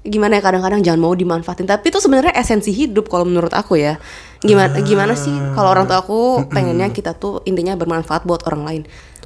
[0.04, 3.96] gimana ya kadang-kadang jangan mau dimanfaatin, tapi itu sebenarnya esensi hidup kalau menurut aku ya.
[4.44, 8.82] Gimana gimana sih kalau orang tua aku pengennya kita tuh intinya bermanfaat buat orang lain.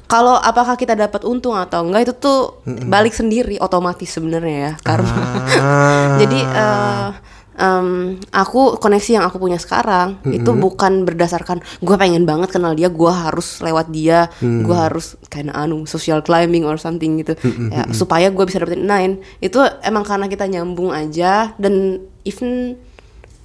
[0.09, 5.13] Kalau apakah kita dapat untung atau enggak itu tuh balik sendiri otomatis sebenarnya ya karma.
[5.13, 6.17] Ah.
[6.23, 7.07] Jadi eh,
[7.59, 12.87] em, aku koneksi yang aku punya sekarang itu bukan berdasarkan gue pengen banget kenal dia,
[12.87, 17.35] gue harus lewat dia, gue harus kayak anu social climbing or something gitu,
[17.69, 19.13] ya, supaya gue bisa dapetin nine.
[19.43, 22.79] Itu emang karena kita nyambung aja dan even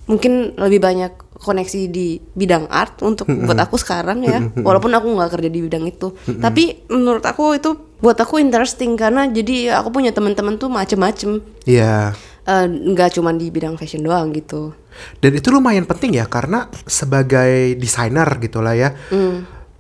[0.07, 5.33] mungkin lebih banyak koneksi di bidang art untuk buat aku sekarang ya walaupun aku nggak
[5.35, 6.15] kerja di bidang itu.
[6.41, 11.41] Tapi menurut aku itu buat aku interesting karena jadi aku punya teman-teman tuh macem-macem.
[11.65, 12.13] Iya.
[12.13, 14.77] Eh, nggak cuma di bidang fashion doang gitu.
[15.19, 18.93] Dan itu lumayan penting ya karena sebagai desainer gitu lah ya.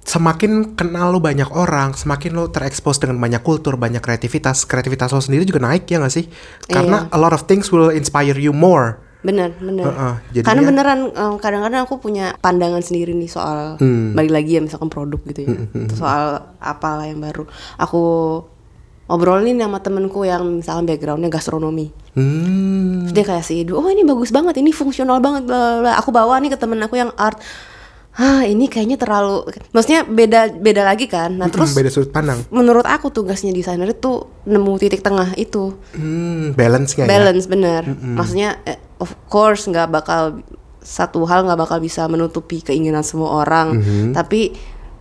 [0.04, 5.20] Semakin kenal lo banyak orang, semakin lo terekspos dengan banyak kultur, banyak kreativitas, kreativitas lo
[5.20, 6.28] sendiri juga naik ya gak sih?
[6.66, 9.00] Karena a lot of things will inspire you more.
[9.24, 13.80] bener bener Heeh, jadinya- karena beneran em, kadang-kadang aku punya pandangan sendiri nih soal
[14.12, 15.64] balik lagi ya misalkan produk gitu ya.
[15.96, 16.22] Soal
[16.60, 17.48] apalah yang baru.
[17.80, 18.02] Aku
[19.06, 23.10] obrolin sama temenku yang misalkan backgroundnya gastronomi Hmm.
[23.10, 25.98] Terus dia kayak sih, oh ini bagus banget, ini fungsional banget, bla.
[25.98, 27.42] Aku bawa nih ke temen aku yang art.
[28.14, 29.42] Hah, ini kayaknya terlalu,
[29.74, 31.34] maksudnya beda beda lagi kan.
[31.34, 32.38] Nah terus Hmm, beda sudut pandang.
[32.48, 37.10] menurut aku tugasnya desainer itu nemu titik tengah itu, Hmm, balance nggak ya?
[37.10, 37.82] balance bener.
[37.90, 40.38] Maksudnya eh, of course nggak bakal
[40.78, 43.82] satu hal nggak bakal bisa menutupi keinginan semua orang,
[44.14, 44.54] tapi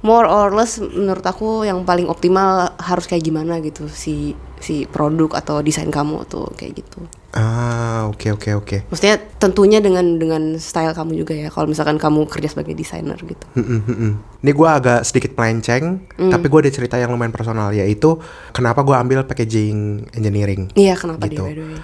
[0.03, 5.35] more or less menurut aku yang paling optimal harus kayak gimana gitu si si produk
[5.35, 7.03] atau desain kamu tuh kayak gitu.
[7.35, 8.77] Ah, oke oke oke.
[8.87, 11.51] Maksudnya tentunya dengan dengan style kamu juga ya.
[11.51, 13.43] Kalau misalkan kamu kerja sebagai desainer gitu.
[13.59, 14.11] Mm-mm, mm-mm.
[14.39, 18.95] Ini gue agak sedikit melenceng, tapi gue ada cerita yang lumayan personal yaitu kenapa gue
[18.95, 20.71] ambil packaging engineering.
[20.75, 21.43] Iya kenapa Gitu.
[21.43, 21.79] dia by the way?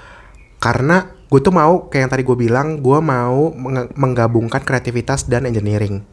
[0.59, 0.97] Karena
[1.31, 3.51] gue tuh mau kayak yang tadi gue bilang, gue mau
[3.95, 6.03] menggabungkan kreativitas dan engineering.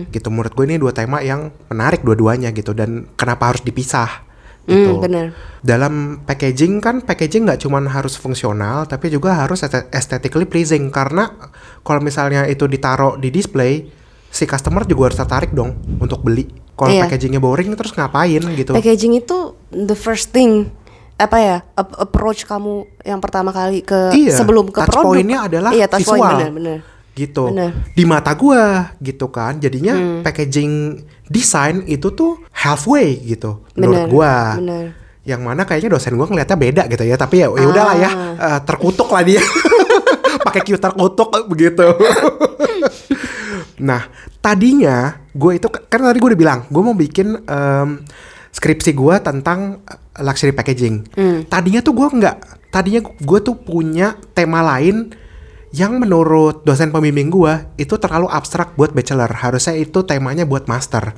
[0.00, 0.28] Hmm, Gitu.
[0.28, 4.28] Menurut gue ini dua tema yang menarik dua-duanya gitu dan kenapa harus dipisah.
[4.60, 4.92] hmm, Gitu.
[5.00, 5.26] bener.
[5.58, 11.32] Dalam packaging kan packaging nggak cuman harus fungsional tapi juga harus aesthe- aesthetically pleasing karena
[11.80, 13.88] kalau misalnya itu ditaruh di display
[14.28, 16.44] si customer juga harus tertarik dong untuk beli.
[16.70, 17.02] Kalau Iya.
[17.02, 18.70] packagingnya boring terus ngapain gitu?
[18.70, 19.36] Packaging itu
[19.68, 20.68] the first thing
[21.16, 25.10] apa ya ap- approach kamu yang pertama kali ke Iya, sebelum ke touch produk.
[25.10, 26.30] point-nya adalah iya, touch point, visual.
[26.36, 26.78] bener, bener.
[27.18, 27.74] Gitu Bener.
[27.90, 30.22] di mata gua gitu kan jadinya Hmm.
[30.22, 34.84] packaging desain itu tuh halfway gitu menurut Bener, gua bener.
[35.22, 38.34] yang mana kayaknya dosen gua ngeliatnya beda gitu ya tapi ya ya udahlah ya Ah.
[38.48, 39.42] eh, terkutuk lah dia
[40.46, 41.82] pakai Q terkutuk begitu
[43.78, 44.06] nah
[44.38, 44.96] tadinya
[45.30, 47.88] gue itu kan tadi gue udah bilang gue mau bikin em,
[48.50, 51.38] skripsi gua tentang eh, luxury packaging Hmm.
[51.44, 52.36] tadinya tuh gua nggak
[52.68, 55.14] tadinya gue tuh punya tema lain
[55.70, 59.28] yang menurut dosen pembimbing gua itu terlalu abstrak buat bachelor.
[59.28, 61.12] Harusnya itu temanya buat master.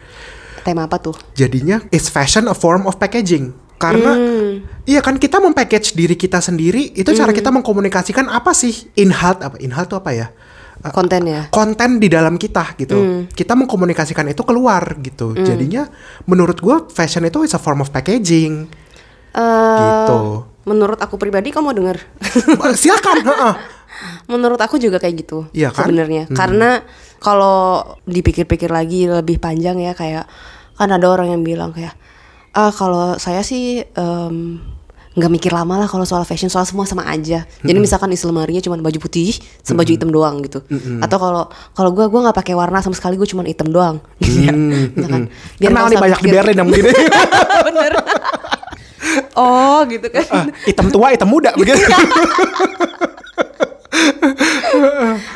[0.61, 1.17] Tema apa tuh?
[1.33, 3.55] jadinya is fashion a form of packaging.
[3.81, 4.61] Karena Hmm.
[4.85, 8.93] iya kan kita mempackage diri kita sendiri itu cara kita mengkomunikasikan apa sih?
[8.95, 9.57] In heart apa?
[9.57, 10.29] In heart tuh apa ya?
[10.81, 11.49] Eh, Konten ya.
[11.49, 13.25] konten di dalam kita gitu.
[13.27, 15.33] Kita mengkomunikasikan itu keluar gitu.
[15.33, 15.89] Jadinya
[16.25, 18.69] menurut gua fashion itu is a form of packaging.
[19.33, 20.45] Eh, gitu.
[20.69, 21.97] Menurut aku pribadi kamu mau denger?
[22.75, 23.55] silakan heeh.
[24.27, 25.85] Menurut aku juga kayak gitu Iya kan?
[25.85, 26.25] sebenarnya.
[26.31, 26.81] Karena
[27.17, 30.25] kalau dipikir-pikir lagi lebih panjang ya kayak
[30.75, 31.93] kan ada orang yang bilang kayak
[32.51, 34.59] ah kalau saya sih em,
[35.11, 37.43] nggak mikir lama lah kalau soal fashion soal semua sama aja.
[37.61, 40.63] Jadi misalkan isi lemarinya cuma baju putih sama baju hitam doang gitu.
[40.99, 41.43] Atau kalau
[41.73, 43.99] kalau gue gue nggak pakai warna sama sekali gue cuma hitam doang.
[44.23, 44.55] Gitu ya.
[44.55, 45.23] Misalkan,
[45.59, 46.35] biar kenal nggak nih usah banyak di mikir.
[46.39, 46.91] Berlin yang begini
[47.69, 47.93] Bener.
[49.43, 50.25] oh gitu kan.
[50.31, 51.83] Ah, hitam tua hitam muda begitu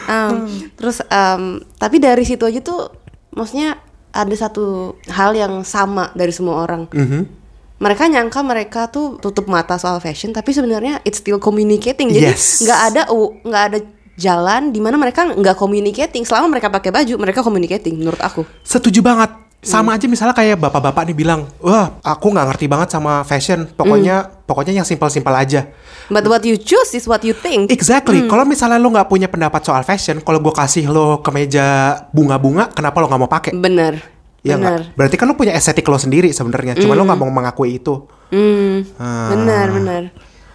[0.05, 2.93] Um, terus um, tapi dari situ aja tuh
[3.35, 3.81] maksudnya
[4.15, 6.87] ada satu hal yang sama dari semua orang.
[6.95, 7.43] Mhm.
[7.83, 12.09] Mereka nyangka mereka tuh tutup mata soal fashion, tapi sebenarnya it's still communicating.
[12.15, 12.63] Jadi Yes.
[12.63, 13.79] nggak ada uh, nggak ada
[14.15, 16.23] jalan di mana mereka nggak communicating.
[16.23, 17.99] Selama mereka pakai baju, mereka communicating.
[17.99, 18.47] Menurut aku.
[18.63, 19.31] setuju banget
[19.65, 23.65] Sama aja misalnya kayak bapak-bapak nih bilang, wah aku nggak ngerti banget sama fashion.
[23.65, 25.69] Pokoknya pokoknya yang simpel-simpel aja.
[26.07, 27.69] But what you choose is what you think.
[27.69, 28.25] Exactly.
[28.25, 31.65] Kalau misalnya lo nggak punya pendapat soal fashion, kalau gue kasih lo kemeja
[32.11, 33.53] bunga-bunga, kenapa lo nggak mau pakai?
[33.53, 34.01] Bener.
[34.45, 34.93] Iya bener.
[34.93, 34.97] nggak?
[34.97, 36.77] Berarti kan lo punya estetik lo sendiri sebenarnya.
[36.77, 38.05] Cuma lo nggak mau mengakui itu.
[38.29, 38.85] Hmm.
[38.97, 39.33] Ah.
[39.33, 40.03] Bener, bener.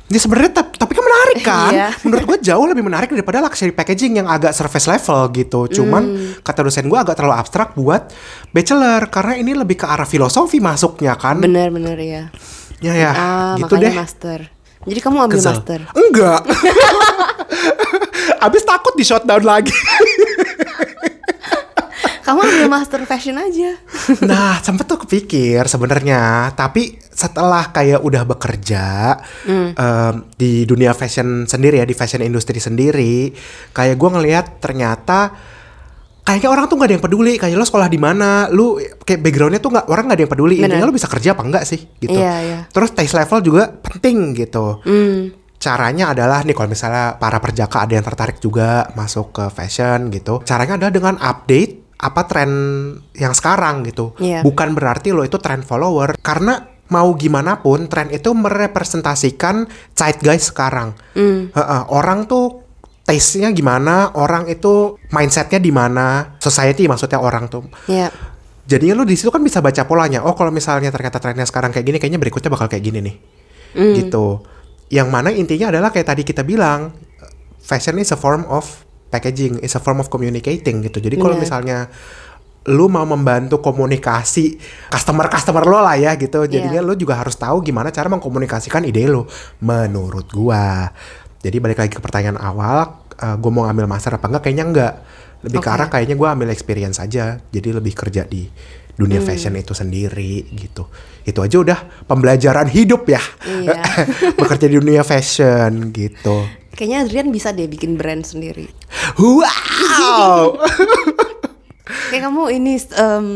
[0.10, 1.70] Ini sebenarnya tap- tapi kan menarik kan?
[1.70, 1.90] Iya.
[2.02, 5.70] Menurut gue jauh lebih menarik daripada luxury packaging yang agak surface level gitu.
[5.72, 6.30] Cuman Hmm.
[6.42, 8.10] kata dosen gue agak terlalu abstrak buat
[8.50, 11.38] bachelor karena ini lebih ke arah filosofi masuknya kan?
[11.38, 12.24] Bener, bener ya.
[12.80, 13.96] Ya ya, Ah, gitu makanya deh.
[13.96, 14.40] master.
[14.82, 15.52] Jadi kamu ambil Kesel.
[15.54, 15.80] master.
[15.92, 16.42] Enggak.
[18.46, 19.76] Abis takut di shutdown lagi.
[22.22, 23.74] Kamu ambil master fashion aja.
[24.22, 29.74] nah, sempet tuh kepikir sebenarnya, tapi setelah kayak udah bekerja Hmm.
[29.74, 33.34] em, di dunia fashion sendiri ya, di fashion industri sendiri,
[33.72, 35.34] kayak gue ngelihat ternyata
[36.30, 37.34] kayaknya orang tuh nggak ada yang peduli.
[37.42, 40.56] Kayak lo sekolah di mana, lu kayak backgroundnya tuh nggak orang nggak ada yang peduli.
[40.62, 40.70] Bener.
[40.70, 42.14] Intinya lo bisa kerja apa enggak sih, gitu.
[42.14, 42.60] Iya, iya.
[42.70, 44.86] Terus taste level juga penting gitu.
[44.86, 45.34] Hmm.
[45.58, 50.40] Caranya adalah nih kalau misalnya para perjaka ada yang tertarik juga masuk ke fashion gitu.
[50.46, 52.52] Caranya adalah dengan update apa tren
[53.18, 54.16] yang sekarang gitu.
[54.22, 54.40] Iya.
[54.46, 60.96] Bukan berarti lo itu tren follower karena mau gimana pun tren itu merepresentasikan zeitgeist sekarang.
[61.12, 61.52] Hmm.
[61.52, 62.69] Heeh, orang tuh
[63.10, 67.66] taste-nya gimana, orang itu mindsetnya di mana, society maksudnya orang tuh.
[67.90, 68.14] Ya.
[68.70, 70.22] Jadinya lu di situ kan bisa baca polanya.
[70.22, 73.16] Oh, kalau misalnya ternyata trennya sekarang kayak gini, kayaknya berikutnya bakal kayak gini nih.
[73.74, 73.94] Hmm.
[73.98, 74.46] Gitu.
[74.94, 76.94] Yang mana intinya adalah kayak tadi kita bilang,
[77.58, 81.02] fashion is a form of packaging, is a form of communicating gitu.
[81.02, 81.44] Jadi kalau Benar.
[81.50, 81.78] misalnya
[82.70, 84.62] lu mau membantu komunikasi
[84.94, 86.46] customer-customer lo lah ya gitu.
[86.46, 89.26] Jadinya lu juga harus tahu gimana cara mengkomunikasikan ide lo
[89.66, 90.94] menurut gua.
[91.40, 94.44] Jadi balik lagi ke pertanyaan awal, gue mau ngambil master apa enggak?
[94.48, 94.94] Kayaknya enggak.
[95.40, 95.76] Lebih ke Oke.
[95.80, 97.40] arah kayaknya gue ambil experience aja.
[97.40, 98.44] Jadi lebih kerja di
[99.00, 100.92] dunia fashion itu sendiri gitu.
[101.24, 103.24] Itu aja udah pembelajaran hidup ya.
[103.48, 103.80] Iya.
[104.40, 106.44] Bekerja di dunia fashion gitu.
[106.76, 108.68] Kayaknya Adrian bisa deh bikin brand sendiri.
[109.16, 110.60] Wow.
[112.10, 113.28] Kayak kamu ini um,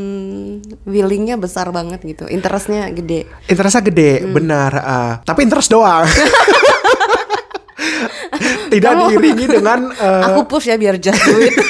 [0.85, 3.25] willingnya besar banget gitu, interestnya gede.
[3.49, 4.71] Interestnya gede, benar.
[4.77, 6.05] eh, tapi interest doang.
[8.73, 11.53] Tidak Kamu- diiringi dengan eh, Aku push ya biar just do it.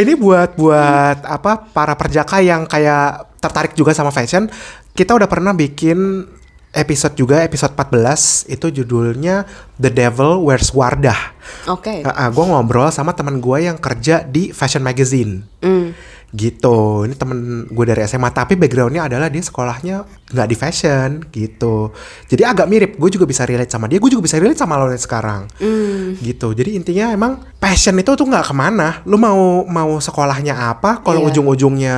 [0.00, 4.46] ini buat buat apa para perjaka yang kayak tertarik juga sama fashion.
[4.94, 6.26] Kita udah pernah bikin
[6.74, 9.48] episode juga episode 14 itu judulnya
[9.80, 11.34] The Devil Wears Wardah.
[11.72, 12.04] Oke.
[12.04, 15.42] gue ngobrol sama teman gue yang kerja di fashion magazine.
[15.64, 15.96] Hmm.
[16.28, 17.08] Gitu.
[17.08, 21.90] Ini temen gue dari SMA tapi backgroundnya adalah dia sekolahnya nggak di fashion gitu.
[22.28, 22.90] Jadi agak mirip.
[22.96, 23.96] Gue juga bisa relate sama dia.
[23.96, 25.48] Gue juga bisa relate sama lo sekarang.
[25.56, 26.18] Hmm.
[26.18, 26.52] gitu.
[26.52, 29.00] Jadi intinya emang passion itu tuh nggak ke mana.
[29.04, 31.32] Lu mau mau sekolahnya apa kalau Iya.
[31.32, 31.94] ujung-ujungnya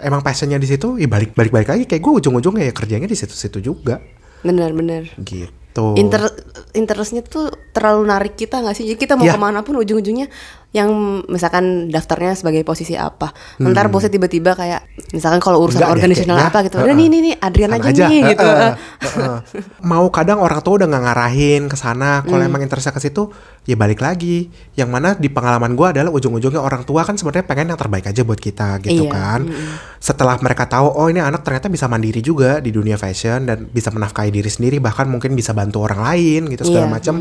[0.00, 1.84] emang passionnya di situ ya balik balik balik lagi.
[1.84, 4.00] Kayak gue ujung-ujungnya ya kerjanya di situ-situ juga.
[4.40, 5.12] Bener-bener.
[5.20, 5.98] gitu.
[5.98, 6.30] Inter
[6.72, 8.86] interestnya tuh terlalu narik kita nggak sih?
[8.86, 9.34] Jadi kita mau Iya.
[9.34, 10.30] ke mana pun ujung-ujungnya
[10.74, 10.90] yang
[11.30, 13.30] misalkan daftarnya sebagai posisi apa.
[13.56, 13.70] Hmm.
[13.70, 14.82] Ntar bosnya tiba-tiba kayak
[15.14, 16.50] misalkan kalau urusan Enggak organisasional kayaknya.
[16.50, 16.76] apa gitu.
[16.76, 16.98] Udah Heeh.
[16.98, 18.42] nih nih nih Adrian Sana aja, nih gitu.
[18.42, 18.72] Heeh,
[19.06, 19.38] heeh.
[19.86, 22.20] Mau kadang orang tua udah nggak ngarahin ke sana.
[22.20, 22.50] Kalau Hmm.
[22.50, 23.30] emang interestnya ke situ,
[23.62, 24.50] ya balik lagi.
[24.74, 28.20] Yang mana di pengalaman gua adalah ujung-ujungnya orang tua kan sebenarnya pengen yang terbaik aja
[28.20, 29.40] buat kita gitu Iya, kan.
[29.96, 33.88] Setelah mereka tahu, oh ini anak ternyata bisa mandiri juga di dunia fashion dan bisa
[33.88, 37.14] menafkahi diri sendiri, bahkan mungkin bisa bantu orang lain gitu segala Iya, macam.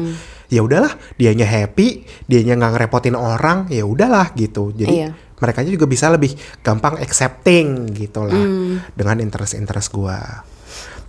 [0.54, 4.70] Ya udahlah, dianya happy, dianya nggak ngerepotin orang, ya udahlah gitu.
[4.70, 5.10] Jadi Iya.
[5.42, 8.78] mereka juga bisa lebih gampang accepting gitu lah Hmm.
[8.94, 10.46] dengan interest-interest gua.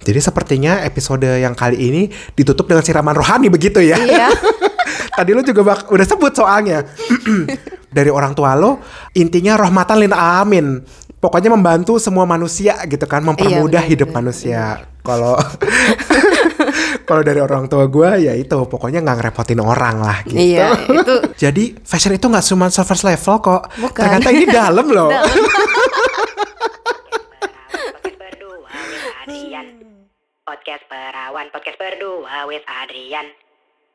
[0.01, 3.97] Jadi sepertinya episode yang kali ini ditutup dengan siraman rohani begitu ya.
[3.97, 4.29] Iya.
[5.17, 6.81] Tadi lu juga bak- udah sebut soalnya.
[7.95, 8.81] Dari orang tua lo,
[9.13, 10.67] intinya rahmatan lin alamin.
[11.21, 14.61] Pokoknya membantu semua manusia gitu kan, mempermudah benar, hidup benar, manusia.
[15.01, 15.37] Kalau
[17.05, 20.41] kalau dari orang tua gua ya itu pokoknya nggak ngerepotin orang lah gitu.
[20.41, 21.15] Iya, itu
[21.49, 23.63] Jadi fashion itu nggak cuma surface level kok.
[23.79, 24.03] Bukan.
[24.03, 25.13] Ternyata ini dalam loh.
[25.15, 25.37] Podcast
[28.41, 29.67] berdua with Adrian.
[30.53, 33.27] Podcast perawan, podcast berdua with Adrian.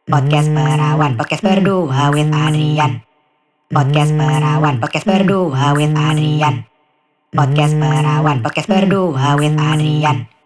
[0.09, 2.93] Podcast perawan, podcast berdua with Adrian.
[3.69, 6.65] Podcast perawan, podcast berdua with Adrian.
[7.29, 10.38] Podcast perawan, podcast berdua with Adrian.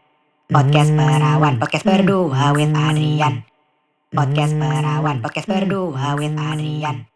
[0.54, 3.42] Podcast perawan, podcast berdua with Adrian.
[4.14, 7.10] Podcast perawan, podcast berdua with Adrian.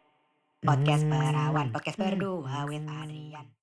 [0.66, 3.57] Podcast perawan, podcast berdua with Adrian.